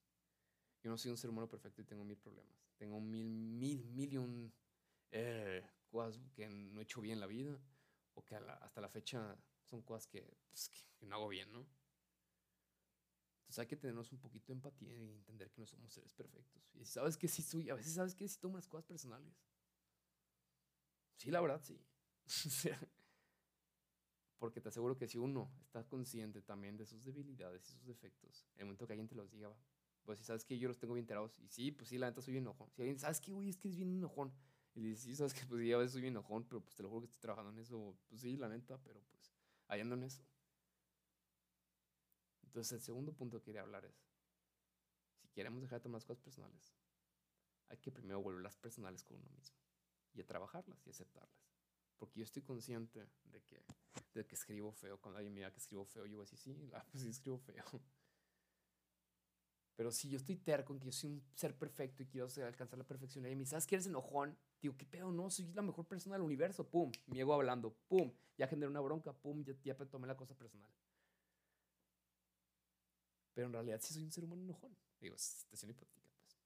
Yo 0.82 0.90
no 0.90 0.96
soy 0.96 1.10
un 1.10 1.18
ser 1.18 1.30
humano 1.30 1.48
perfecto 1.48 1.82
y 1.82 1.84
tengo 1.84 2.04
mil 2.04 2.16
problemas. 2.16 2.56
Tengo 2.78 3.00
mil, 3.00 3.28
mil, 3.28 3.84
mil 3.90 4.12
y 4.12 4.16
un 4.16 4.52
eh, 5.10 5.62
cosas 5.90 6.18
que 6.32 6.48
no 6.48 6.80
he 6.80 6.84
hecho 6.84 7.00
bien 7.00 7.14
en 7.14 7.20
la 7.20 7.26
vida 7.26 7.58
o 8.14 8.24
que 8.24 8.36
hasta 8.36 8.80
la 8.80 8.88
fecha 8.88 9.36
son 9.66 9.82
cosas 9.82 10.06
que, 10.06 10.22
pues, 10.50 10.68
que 10.70 11.06
no 11.06 11.16
hago 11.16 11.28
bien, 11.28 11.52
¿no? 11.52 11.66
Entonces 13.40 13.60
hay 13.60 13.66
que 13.66 13.76
tenernos 13.76 14.10
un 14.12 14.18
poquito 14.18 14.48
de 14.48 14.54
empatía 14.54 14.92
y 14.98 15.12
entender 15.12 15.50
que 15.50 15.60
no 15.60 15.66
somos 15.66 15.92
seres 15.92 16.12
perfectos. 16.12 16.68
Y 16.74 16.84
sabes 16.84 17.16
que 17.16 17.28
sí 17.28 17.42
soy, 17.42 17.70
a 17.70 17.74
veces 17.74 17.94
sabes 17.94 18.14
que 18.14 18.26
sí 18.28 18.38
tomo 18.40 18.56
las 18.56 18.66
cosas 18.66 18.84
personales. 18.84 19.32
Sí, 21.16 21.30
la 21.30 21.40
verdad, 21.40 21.60
sí. 21.62 21.80
porque 24.38 24.60
te 24.60 24.68
aseguro 24.68 24.96
que 24.96 25.08
si 25.08 25.18
uno 25.18 25.50
está 25.60 25.86
consciente 25.86 26.42
también 26.42 26.76
de 26.76 26.86
sus 26.86 27.04
debilidades 27.04 27.68
y 27.68 27.72
sus 27.72 27.86
defectos, 27.86 28.46
en 28.54 28.60
el 28.60 28.66
momento 28.66 28.86
que 28.86 28.92
alguien 28.92 29.08
te 29.08 29.14
los 29.14 29.30
diga, 29.30 29.54
pues 30.04 30.18
si 30.18 30.24
sabes 30.24 30.44
que 30.44 30.58
yo 30.58 30.68
los 30.68 30.78
tengo 30.78 30.94
bien 30.94 31.04
enterados, 31.04 31.38
y 31.38 31.48
sí, 31.48 31.72
pues 31.72 31.88
sí, 31.88 31.98
la 31.98 32.08
neta 32.08 32.20
soy 32.20 32.32
bien 32.32 32.44
enojón. 32.44 32.70
Si 32.72 32.82
alguien, 32.82 32.98
¿sabes 32.98 33.20
que 33.20 33.32
güey? 33.32 33.48
Es 33.48 33.56
que 33.56 33.68
eres 33.68 33.76
bien 33.76 33.96
enojón. 33.96 34.32
Y 34.74 34.82
dices, 34.82 35.00
sí, 35.04 35.16
sabes 35.16 35.34
que 35.34 35.44
pues 35.46 35.62
sí, 35.62 35.72
a 35.72 35.78
veces 35.78 35.92
soy 35.92 36.02
bien 36.02 36.12
enojón, 36.12 36.44
pero 36.44 36.60
pues 36.62 36.74
te 36.76 36.82
lo 36.82 36.90
juro 36.90 37.00
que 37.02 37.06
estoy 37.06 37.20
trabajando 37.20 37.50
en 37.52 37.58
eso. 37.58 37.96
Pues 38.08 38.20
sí, 38.20 38.36
la 38.36 38.48
neta, 38.48 38.78
pero 38.82 39.02
pues 39.10 39.35
ahí 39.68 39.80
ando 39.80 39.94
en 39.94 40.04
eso. 40.04 40.22
Entonces, 42.42 42.72
el 42.72 42.80
segundo 42.80 43.12
punto 43.12 43.38
que 43.38 43.44
quería 43.46 43.62
hablar 43.62 43.84
es, 43.84 44.08
si 45.20 45.28
queremos 45.28 45.60
dejar 45.62 45.80
de 45.80 45.82
tomar 45.84 45.98
las 45.98 46.04
cosas 46.04 46.22
personales, 46.22 46.74
hay 47.68 47.78
que 47.78 47.90
primero 47.90 48.22
volverlas 48.22 48.56
personales 48.56 49.02
con 49.04 49.18
uno 49.18 49.28
mismo 49.30 49.56
y 50.14 50.20
a 50.20 50.26
trabajarlas 50.26 50.86
y 50.86 50.90
aceptarlas. 50.90 51.50
Porque 51.98 52.20
yo 52.20 52.24
estoy 52.24 52.42
consciente 52.42 53.08
de 53.24 53.42
que, 53.42 53.64
de 54.14 54.26
que 54.26 54.34
escribo 54.34 54.72
feo. 54.72 55.00
Cuando 55.00 55.18
alguien 55.18 55.34
me 55.34 55.50
que 55.50 55.58
escribo 55.58 55.84
feo, 55.84 56.06
yo 56.06 56.16
voy 56.16 56.26
a 56.26 56.30
decir, 56.30 56.38
sí, 56.38 56.70
ah, 56.74 56.84
pues 56.90 57.02
sí 57.02 57.10
escribo 57.10 57.38
feo. 57.38 57.64
Pero 59.76 59.92
si 59.92 60.08
yo 60.08 60.16
estoy 60.16 60.36
terco 60.36 60.72
en 60.72 60.80
que 60.80 60.86
yo 60.86 60.92
soy 60.92 61.10
un 61.10 61.22
ser 61.34 61.54
perfecto 61.54 62.02
y 62.02 62.06
quiero 62.06 62.26
alcanzar 62.44 62.78
la 62.78 62.86
perfección, 62.86 63.26
y 63.26 63.36
me 63.36 63.44
¿sabes 63.44 63.66
que 63.66 63.74
eres 63.74 63.86
enojón? 63.86 64.36
Digo, 64.60 64.74
¿qué 64.76 64.86
pedo? 64.86 65.12
No, 65.12 65.30
soy 65.30 65.52
la 65.52 65.60
mejor 65.62 65.86
persona 65.86 66.16
del 66.16 66.22
universo. 66.22 66.66
Pum, 66.66 66.90
mi 67.06 67.20
ego 67.20 67.34
hablando. 67.34 67.76
Pum, 67.86 68.10
ya 68.38 68.48
generé 68.48 68.68
una 68.68 68.80
bronca. 68.80 69.12
Pum, 69.12 69.44
ya, 69.44 69.54
ya 69.62 69.74
tomé 69.74 70.06
la 70.06 70.16
cosa 70.16 70.34
personal. 70.34 70.70
Pero 73.34 73.48
en 73.48 73.52
realidad 73.52 73.78
sí 73.82 73.92
soy 73.92 74.02
un 74.02 74.10
ser 74.10 74.24
humano 74.24 74.42
enojón. 74.42 74.74
Digo, 74.98 75.14
es 75.14 75.20
situación 75.20 75.70
hipotética, 75.70 76.10
pues. 76.16 76.38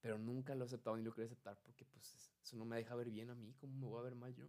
Pero 0.00 0.18
nunca 0.18 0.56
lo 0.56 0.64
he 0.64 0.66
aceptado 0.66 0.96
ni 0.96 1.04
lo 1.04 1.14
quiero 1.14 1.26
aceptar 1.26 1.56
porque 1.62 1.84
pues 1.84 2.32
eso 2.42 2.56
no 2.56 2.64
me 2.64 2.76
deja 2.76 2.96
ver 2.96 3.10
bien 3.10 3.30
a 3.30 3.34
mí, 3.34 3.54
¿cómo 3.60 3.74
me 3.74 3.86
voy 3.86 4.00
a 4.00 4.02
ver 4.02 4.16
mal 4.16 4.34
yo? 4.34 4.44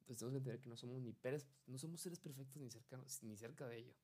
Entonces 0.00 0.18
tenemos 0.18 0.32
que 0.32 0.38
entender 0.38 0.60
que 0.60 0.68
no 0.70 0.76
somos 0.76 1.02
ni 1.02 1.12
peres, 1.12 1.46
no 1.66 1.76
somos 1.76 2.00
seres 2.00 2.18
perfectos 2.18 2.60
ni 2.60 2.70
cerca, 2.70 2.98
ni 3.22 3.36
cerca 3.36 3.68
de 3.68 3.78
ello. 3.78 3.94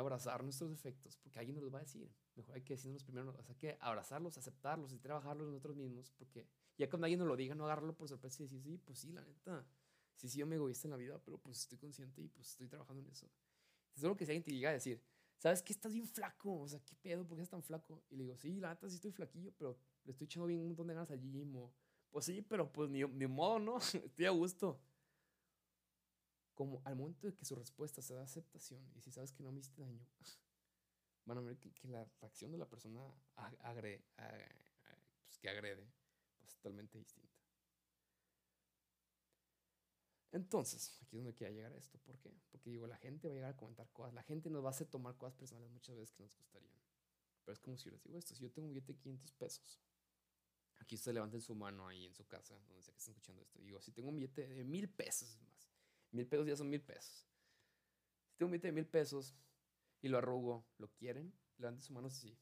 Abrazar 0.00 0.42
nuestros 0.42 0.70
defectos 0.70 1.16
porque 1.16 1.38
alguien 1.38 1.54
nos 1.54 1.64
los 1.64 1.72
va 1.72 1.78
a 1.78 1.82
decir. 1.82 2.10
Mejor 2.34 2.54
hay 2.54 2.62
que 2.62 2.74
decirnos 2.74 3.02
primero, 3.04 3.34
o 3.38 3.42
sea, 3.42 3.56
que 3.56 3.76
abrazarlos, 3.80 4.36
aceptarlos 4.38 4.92
y 4.92 4.98
trabajarlos 4.98 5.48
nosotros 5.48 5.76
mismos 5.76 6.10
porque 6.12 6.46
ya 6.76 6.88
cuando 6.88 7.06
alguien 7.06 7.18
nos 7.18 7.28
lo 7.28 7.36
diga, 7.36 7.54
no 7.54 7.64
agarrarlo 7.64 7.96
por 7.96 8.08
sorpresa 8.08 8.42
y 8.42 8.46
decir, 8.46 8.62
sí, 8.62 8.78
pues 8.78 8.98
sí, 8.98 9.12
la 9.12 9.24
neta 9.24 9.66
sí, 10.16 10.28
sí, 10.28 10.38
yo 10.38 10.46
me 10.46 10.56
egoísta 10.56 10.88
en 10.88 10.92
la 10.92 10.96
vida, 10.96 11.20
pero 11.24 11.38
pues 11.38 11.60
estoy 11.60 11.78
consciente 11.78 12.22
y 12.22 12.28
pues 12.28 12.48
estoy 12.48 12.68
trabajando 12.68 13.02
en 13.02 13.08
eso. 13.08 13.30
Es 13.94 14.02
lo 14.02 14.16
que 14.16 14.26
si 14.26 14.32
alguien 14.32 14.44
te 14.44 14.52
llega 14.52 14.70
a 14.70 14.72
decir, 14.72 15.02
¿sabes 15.38 15.62
que 15.62 15.72
estás 15.72 15.92
bien 15.92 16.06
flaco? 16.06 16.60
O 16.60 16.68
sea, 16.68 16.80
¿qué 16.84 16.94
pedo? 16.96 17.26
¿Por 17.26 17.36
qué 17.36 17.42
estás 17.42 17.58
tan 17.58 17.62
flaco? 17.62 18.02
Y 18.10 18.16
le 18.16 18.24
digo, 18.24 18.36
sí, 18.36 18.60
la 18.60 18.70
neta 18.70 18.88
sí 18.88 18.96
estoy 18.96 19.12
flaquillo, 19.12 19.52
pero 19.56 19.78
le 20.04 20.12
estoy 20.12 20.26
echando 20.26 20.46
bien 20.46 20.60
un 20.60 20.68
montón 20.68 20.86
de 20.88 20.94
ganas 20.94 21.10
al 21.10 21.20
gym. 21.20 21.54
Pues 22.10 22.24
sí, 22.24 22.42
pero 22.42 22.72
pues 22.72 22.90
ni 22.90 23.26
modo, 23.26 23.58
¿no? 23.58 23.78
estoy 23.78 24.26
a 24.26 24.30
gusto. 24.30 24.80
Como 26.56 26.80
al 26.84 26.96
momento 26.96 27.26
de 27.26 27.34
que 27.34 27.44
su 27.44 27.54
respuesta 27.54 28.00
se 28.00 28.14
da 28.14 28.22
aceptación 28.22 28.82
y 28.94 29.02
si 29.02 29.12
sabes 29.12 29.30
que 29.30 29.42
no 29.42 29.52
me 29.52 29.60
hiciste 29.60 29.82
daño, 29.82 30.04
van 31.26 31.38
a 31.38 31.42
ver 31.42 31.58
que, 31.58 31.70
la 31.86 32.04
reacción 32.20 32.50
de 32.50 32.58
la 32.58 32.66
persona 32.66 33.00
pues, 35.26 35.38
que 35.38 35.48
agrede 35.50 35.86
pues, 36.38 36.48
es 36.48 36.54
totalmente 36.56 36.98
distinta. 36.98 37.36
Entonces, 40.32 40.98
aquí 41.02 41.16
es 41.16 41.22
donde 41.22 41.34
quiero 41.34 41.52
llegar 41.52 41.72
a 41.72 41.76
esto. 41.76 41.98
¿Por 41.98 42.18
qué? 42.18 42.34
Porque 42.50 42.70
digo, 42.70 42.86
la 42.86 42.96
gente 42.96 43.28
va 43.28 43.32
a 43.32 43.34
llegar 43.34 43.50
a 43.52 43.56
comentar 43.56 43.90
cosas. 43.92 44.14
La 44.14 44.22
gente 44.22 44.48
nos 44.48 44.64
va 44.64 44.68
a 44.68 44.70
hacer 44.70 44.86
tomar 44.86 45.16
cosas 45.16 45.34
personales 45.34 45.70
muchas 45.70 45.94
veces 45.94 46.14
que 46.14 46.22
nos 46.22 46.34
gustarían. 46.36 46.74
Pero 47.44 47.52
es 47.52 47.60
como 47.60 47.76
si 47.76 47.84
yo 47.84 47.92
les 47.92 48.02
digo 48.02 48.18
esto. 48.18 48.34
Si 48.34 48.42
yo 48.42 48.50
tengo 48.50 48.66
un 48.66 48.74
billete 48.74 48.94
de 48.94 48.98
500 48.98 49.32
pesos, 49.32 49.80
aquí 50.78 50.96
ustedes 50.96 51.14
levanten 51.14 51.40
su 51.40 51.54
mano 51.54 51.86
ahí 51.86 52.06
en 52.06 52.14
su 52.14 52.26
casa, 52.26 52.58
donde 52.66 52.82
sea 52.82 52.92
que 52.92 52.98
estén 52.98 53.12
escuchando 53.12 53.42
esto. 53.42 53.60
Digo, 53.60 53.80
si 53.80 53.92
tengo 53.92 54.08
un 54.08 54.16
billete 54.16 54.48
de 54.48 54.64
mil 54.64 54.88
pesos 54.88 55.38
más, 55.40 55.70
mil 56.10 56.26
pesos 56.26 56.46
ya 56.46 56.56
son 56.56 56.68
mil 56.70 56.82
pesos. 56.82 57.26
Si 58.28 58.36
tengo 58.36 58.48
un 58.48 58.52
billete 58.52 58.68
de 58.68 58.72
mil 58.72 58.86
pesos 58.86 59.34
y 60.02 60.08
lo 60.08 60.18
arrugo, 60.18 60.66
¿lo 60.78 60.88
quieren? 60.92 61.32
Levanten 61.58 61.82
su 61.82 61.92
mano 61.92 62.10
sí. 62.10 62.38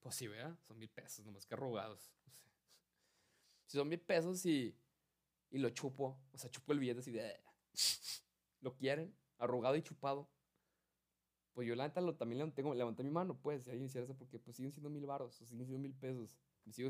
Pues 0.00 0.14
sí, 0.14 0.28
vea, 0.28 0.56
son 0.62 0.78
mil 0.78 0.88
pesos, 0.88 1.24
nomás 1.24 1.46
que 1.46 1.54
arrugados. 1.54 2.12
si 3.66 3.76
son 3.76 3.88
mil 3.88 4.00
pesos 4.00 4.44
y 4.46 4.76
y 5.50 5.58
lo 5.58 5.70
chupo. 5.70 6.20
O 6.32 6.38
sea, 6.38 6.50
chupo 6.50 6.72
el 6.72 6.78
billete 6.78 7.00
así 7.00 7.10
de. 7.10 7.40
¿Lo 8.60 8.74
quieren? 8.76 9.14
Arrugado 9.38 9.76
y 9.76 9.82
chupado. 9.82 10.28
Pues 11.52 11.66
yo 11.66 11.74
la 11.74 11.88
neta 11.88 12.00
también 12.16 12.52
tengo, 12.52 12.72
levanté 12.72 13.02
mi 13.02 13.10
mano, 13.10 13.36
pues, 13.36 13.64
si 13.64 13.70
alguien 13.70 13.86
hiciera 13.86 14.04
eso, 14.04 14.16
porque 14.16 14.38
pues 14.38 14.54
siguen 14.54 14.70
siendo 14.70 14.90
mil 14.90 15.06
baros, 15.06 15.40
o 15.40 15.44
siguen 15.44 15.66
siendo 15.66 15.82
mil 15.82 15.92
pesos. 15.92 16.38
Si 16.70 16.84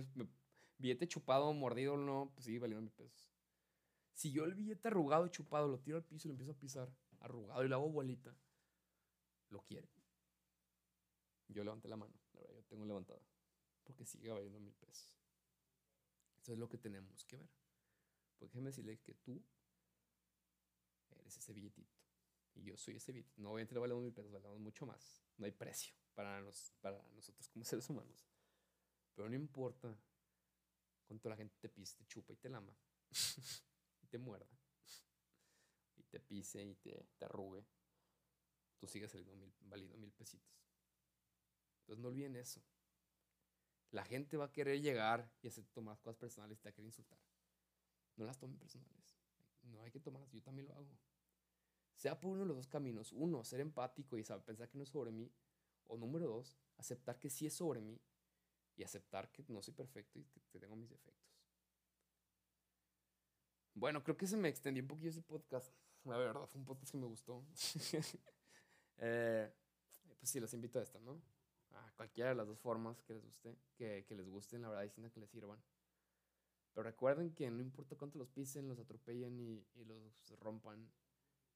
billete 0.76 1.08
chupado, 1.08 1.50
mordido, 1.54 1.96
no, 1.96 2.30
pues 2.34 2.44
sigue 2.44 2.58
valiendo 2.58 2.82
mil 2.82 2.92
pesos. 2.92 3.30
Si 4.18 4.32
yo 4.32 4.44
el 4.46 4.56
billete 4.56 4.88
arrugado 4.88 5.26
y 5.26 5.30
chupado 5.30 5.68
lo 5.68 5.78
tiro 5.78 5.96
al 5.96 6.02
piso 6.02 6.26
y 6.26 6.30
lo 6.30 6.32
empiezo 6.32 6.50
a 6.50 6.58
pisar, 6.58 6.92
arrugado 7.20 7.64
y 7.64 7.68
lo 7.68 7.76
hago 7.76 7.88
bolita, 7.88 8.36
¿lo 9.50 9.62
quiere? 9.62 9.88
Yo 11.46 11.62
levanté 11.62 11.86
la 11.86 11.96
mano, 11.96 12.12
la 12.32 12.40
verdad, 12.40 12.56
yo 12.56 12.64
tengo 12.64 12.84
levantada, 12.84 13.22
porque 13.84 14.04
sigue 14.04 14.32
valiendo 14.32 14.58
mil 14.58 14.74
pesos. 14.74 15.16
Eso 16.36 16.52
es 16.52 16.58
lo 16.58 16.68
que 16.68 16.78
tenemos 16.78 17.24
que 17.26 17.36
ver. 17.36 17.48
Pues 18.40 18.50
déjeme 18.50 18.70
decirle 18.70 18.98
que 18.98 19.14
tú 19.14 19.40
eres 21.10 21.36
ese 21.36 21.52
billetito. 21.52 21.96
Y 22.56 22.64
yo 22.64 22.76
soy 22.76 22.96
ese 22.96 23.12
billetito. 23.12 23.40
No 23.40 23.52
obviamente 23.52 23.74
le 23.74 23.80
valemos 23.80 24.02
mil 24.02 24.12
pesos, 24.12 24.32
valemos 24.32 24.58
mucho 24.58 24.84
más. 24.84 25.22
No 25.36 25.44
hay 25.46 25.52
precio 25.52 25.94
para, 26.16 26.40
nos, 26.40 26.74
para 26.80 27.00
nosotros 27.14 27.48
como 27.50 27.64
seres 27.64 27.88
humanos. 27.88 28.26
Pero 29.14 29.28
no 29.28 29.36
importa 29.36 29.96
cuánto 31.06 31.28
la 31.28 31.36
gente 31.36 31.54
te 31.60 31.68
pise, 31.68 31.94
te 31.98 32.04
chupa 32.06 32.32
y 32.32 32.36
te 32.36 32.48
lama. 32.48 32.76
te 34.08 34.18
muerda. 34.18 34.58
y 35.96 36.04
te 36.04 36.20
pise 36.20 36.64
y 36.64 36.74
te, 36.76 37.06
te 37.18 37.24
arrugue. 37.24 37.64
Tú 38.78 38.86
sigues 38.86 39.10
saliendo 39.10 39.34
mil, 39.36 39.52
valiendo 39.60 39.96
mil 39.96 40.12
pesitos. 40.12 40.58
Entonces 41.80 42.02
no 42.02 42.08
olviden 42.08 42.36
eso. 42.36 42.62
La 43.90 44.04
gente 44.04 44.36
va 44.36 44.46
a 44.46 44.52
querer 44.52 44.80
llegar 44.80 45.32
y 45.42 45.48
hacer 45.48 45.66
tomar 45.68 45.98
cosas 46.00 46.16
personales 46.16 46.58
y 46.58 46.60
te 46.60 46.68
va 46.68 46.70
a 46.70 46.74
querer 46.74 46.86
insultar. 46.86 47.18
No 48.16 48.26
las 48.26 48.38
tomen 48.38 48.58
personales. 48.58 49.16
No 49.62 49.82
hay 49.82 49.90
que 49.90 50.00
tomarlas. 50.00 50.30
Yo 50.30 50.42
también 50.42 50.68
lo 50.68 50.74
hago. 50.74 50.98
Sea 51.94 52.20
por 52.20 52.30
uno 52.30 52.42
de 52.42 52.46
los 52.46 52.56
dos 52.56 52.68
caminos. 52.68 53.12
Uno, 53.12 53.44
ser 53.44 53.60
empático 53.60 54.18
y 54.18 54.24
saber 54.24 54.44
pensar 54.44 54.68
que 54.68 54.76
no 54.76 54.84
es 54.84 54.90
sobre 54.90 55.10
mí. 55.10 55.32
O 55.86 55.96
número 55.96 56.26
dos, 56.26 56.58
aceptar 56.76 57.18
que 57.18 57.30
sí 57.30 57.46
es 57.46 57.54
sobre 57.54 57.80
mí 57.80 57.98
y 58.76 58.82
aceptar 58.84 59.32
que 59.32 59.44
no 59.48 59.62
soy 59.62 59.74
perfecto 59.74 60.18
y 60.18 60.24
que 60.24 60.60
tengo 60.60 60.76
mis 60.76 60.90
defectos. 60.90 61.27
Bueno, 63.78 64.02
creo 64.02 64.16
que 64.16 64.26
se 64.26 64.36
me 64.36 64.48
extendió 64.48 64.82
un 64.82 64.88
poquito 64.88 65.08
ese 65.08 65.22
podcast. 65.22 65.72
La 66.04 66.16
verdad, 66.16 66.46
fue 66.48 66.58
un 66.58 66.64
podcast 66.64 66.90
que 66.90 66.98
me 66.98 67.06
gustó. 67.06 67.44
eh, 68.98 69.52
pues 70.18 70.30
sí, 70.30 70.40
los 70.40 70.52
invito 70.52 70.80
a 70.80 70.82
esto, 70.82 70.98
¿no? 70.98 71.22
A 71.70 71.92
cualquiera 71.96 72.30
de 72.30 72.34
las 72.34 72.48
dos 72.48 72.58
formas 72.58 73.00
que 73.02 73.14
les 73.14 73.22
guste, 73.22 73.56
que, 73.76 74.04
que 74.04 74.16
les 74.16 74.28
gusten, 74.28 74.62
la 74.62 74.70
verdad, 74.70 74.92
sin 74.92 75.08
que 75.10 75.20
les 75.20 75.30
sirvan. 75.30 75.62
Pero 76.74 76.82
recuerden 76.82 77.32
que 77.32 77.48
no 77.52 77.62
importa 77.62 77.94
cuánto 77.94 78.18
los 78.18 78.28
pisen, 78.28 78.66
los 78.66 78.80
atropellen 78.80 79.38
y, 79.38 79.64
y 79.76 79.84
los 79.84 80.34
rompan, 80.40 80.90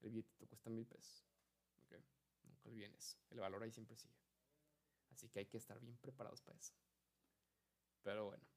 el 0.02 0.10
billetito 0.10 0.46
cuesta 0.46 0.70
mil 0.70 0.86
pesos. 0.86 1.26
¿Ok? 1.82 1.98
Nunca 2.44 2.68
olviden 2.68 2.94
eso. 2.94 3.16
El 3.30 3.40
valor 3.40 3.64
ahí 3.64 3.72
siempre 3.72 3.96
sigue. 3.96 4.14
Así 5.10 5.28
que 5.28 5.40
hay 5.40 5.46
que 5.46 5.56
estar 5.56 5.80
bien 5.80 5.96
preparados 5.96 6.40
para 6.40 6.56
eso. 6.56 6.72
Pero 8.04 8.26
bueno. 8.26 8.51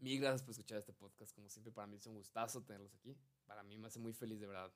Mil 0.00 0.20
gracias 0.20 0.42
por 0.42 0.50
escuchar 0.50 0.78
este 0.78 0.92
podcast. 0.92 1.34
Como 1.34 1.48
siempre, 1.48 1.72
para 1.72 1.86
mí 1.86 1.96
es 1.96 2.06
un 2.06 2.14
gustazo 2.14 2.62
tenerlos 2.62 2.94
aquí. 2.94 3.16
Para 3.46 3.62
mí 3.62 3.78
me 3.78 3.86
hace 3.86 3.98
muy 3.98 4.12
feliz, 4.12 4.40
de 4.40 4.46
verdad. 4.46 4.72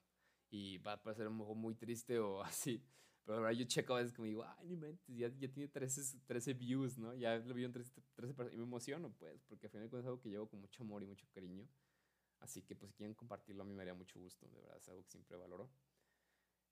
Y 0.50 0.78
va 0.78 0.94
a 0.94 1.02
parecer 1.02 1.28
un 1.28 1.38
poco 1.38 1.54
muy 1.54 1.74
triste 1.74 2.18
o 2.18 2.42
así. 2.42 2.82
Pero 3.24 3.36
de 3.36 3.42
verdad 3.42 3.58
yo 3.58 3.66
checo 3.66 3.94
a 3.94 3.98
veces 3.98 4.14
como 4.14 4.26
digo, 4.26 4.44
ay, 4.44 4.66
ni 4.66 4.76
mentes, 4.76 5.06
ya, 5.06 5.28
ya 5.28 5.52
tiene 5.52 5.68
13, 5.68 6.20
13 6.26 6.54
views, 6.54 6.96
¿no? 6.96 7.14
Ya 7.14 7.36
lo 7.38 7.54
vieron 7.54 7.72
13, 7.72 7.92
13 8.14 8.34
personas. 8.34 8.54
Y 8.54 8.56
me 8.56 8.64
emociono, 8.64 9.12
pues, 9.18 9.44
porque 9.44 9.66
al 9.66 9.70
final 9.70 9.86
es 9.86 9.94
algo 9.94 10.20
que 10.20 10.30
llevo 10.30 10.48
con 10.48 10.60
mucho 10.60 10.82
amor 10.82 11.02
y 11.02 11.06
mucho 11.06 11.26
cariño. 11.30 11.68
Así 12.40 12.62
que, 12.62 12.74
pues, 12.74 12.90
si 12.90 12.96
quieren 12.96 13.14
compartirlo, 13.14 13.62
a 13.62 13.66
mí 13.66 13.74
me 13.74 13.82
haría 13.82 13.94
mucho 13.94 14.18
gusto. 14.18 14.48
De 14.48 14.58
verdad, 14.58 14.78
es 14.78 14.88
algo 14.88 15.04
que 15.04 15.10
siempre 15.10 15.36
valoro. 15.36 15.70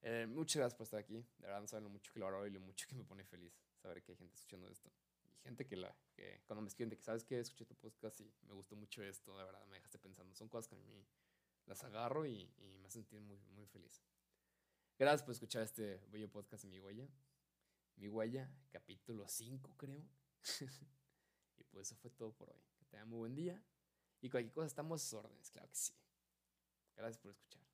Eh, 0.01 0.27
muchas 0.27 0.61
gracias 0.61 0.75
por 0.75 0.85
estar 0.85 1.01
aquí. 1.01 1.17
De 1.39 1.47
verdad, 1.47 1.61
no 1.61 1.67
saben 1.67 1.85
lo 1.85 1.91
mucho 1.91 2.13
que 2.13 2.19
lo 2.19 2.25
valoro 2.25 2.47
y 2.47 2.51
lo 2.51 2.61
mucho 2.61 2.87
que 2.89 2.95
me 2.95 3.05
pone 3.05 3.25
feliz 3.25 3.53
saber 3.77 4.03
que 4.03 4.13
hay 4.13 4.19
gente 4.19 4.35
escuchando 4.35 4.69
esto. 4.69 4.91
Gente 5.49 5.67
que, 5.67 5.77
la, 5.77 5.97
que 6.13 6.43
cuando 6.47 6.61
me 6.61 6.69
escriben 6.69 6.91
de 6.91 6.97
que 6.99 7.03
sabes 7.03 7.25
que 7.25 7.41
escuché 7.41 7.65
tu 7.65 7.75
podcast 7.75 8.21
y 8.21 8.31
me 8.43 8.53
gustó 8.53 8.77
mucho 8.77 9.03
esto, 9.03 9.35
de 9.39 9.45
verdad, 9.45 9.65
me 9.69 9.77
dejaste 9.77 9.99
pensando. 9.99 10.35
Son 10.35 10.47
cosas 10.47 10.69
que 10.69 10.75
a 10.75 10.79
mí 10.79 11.07
las 11.65 11.83
agarro 11.85 12.27
y, 12.27 12.53
y 12.59 12.77
me 12.77 12.87
hacen 12.87 13.03
sentir 13.03 13.23
muy, 13.23 13.39
muy 13.55 13.67
feliz. 13.67 14.03
Gracias 14.99 15.23
por 15.23 15.33
escuchar 15.33 15.63
este 15.63 16.05
bello 16.11 16.31
podcast 16.31 16.65
de 16.65 16.69
Mi 16.69 16.81
Huella. 16.81 17.09
Mi 17.97 18.09
Huella, 18.09 18.53
capítulo 18.71 19.27
5, 19.27 19.75
creo. 19.79 20.05
y 21.57 21.65
pues 21.65 21.87
eso 21.87 21.97
fue 21.97 22.11
todo 22.11 22.31
por 22.35 22.51
hoy. 22.51 22.61
Que 22.77 22.85
tengan 22.85 23.09
muy 23.09 23.21
buen 23.21 23.35
día. 23.35 23.65
Y 24.21 24.29
cualquier 24.29 24.53
cosa 24.53 24.67
estamos 24.67 25.01
a 25.01 25.03
sus 25.03 25.15
órdenes, 25.15 25.51
claro 25.51 25.71
que 25.71 25.77
sí. 25.77 25.95
Gracias 26.95 27.17
por 27.17 27.31
escuchar. 27.31 27.68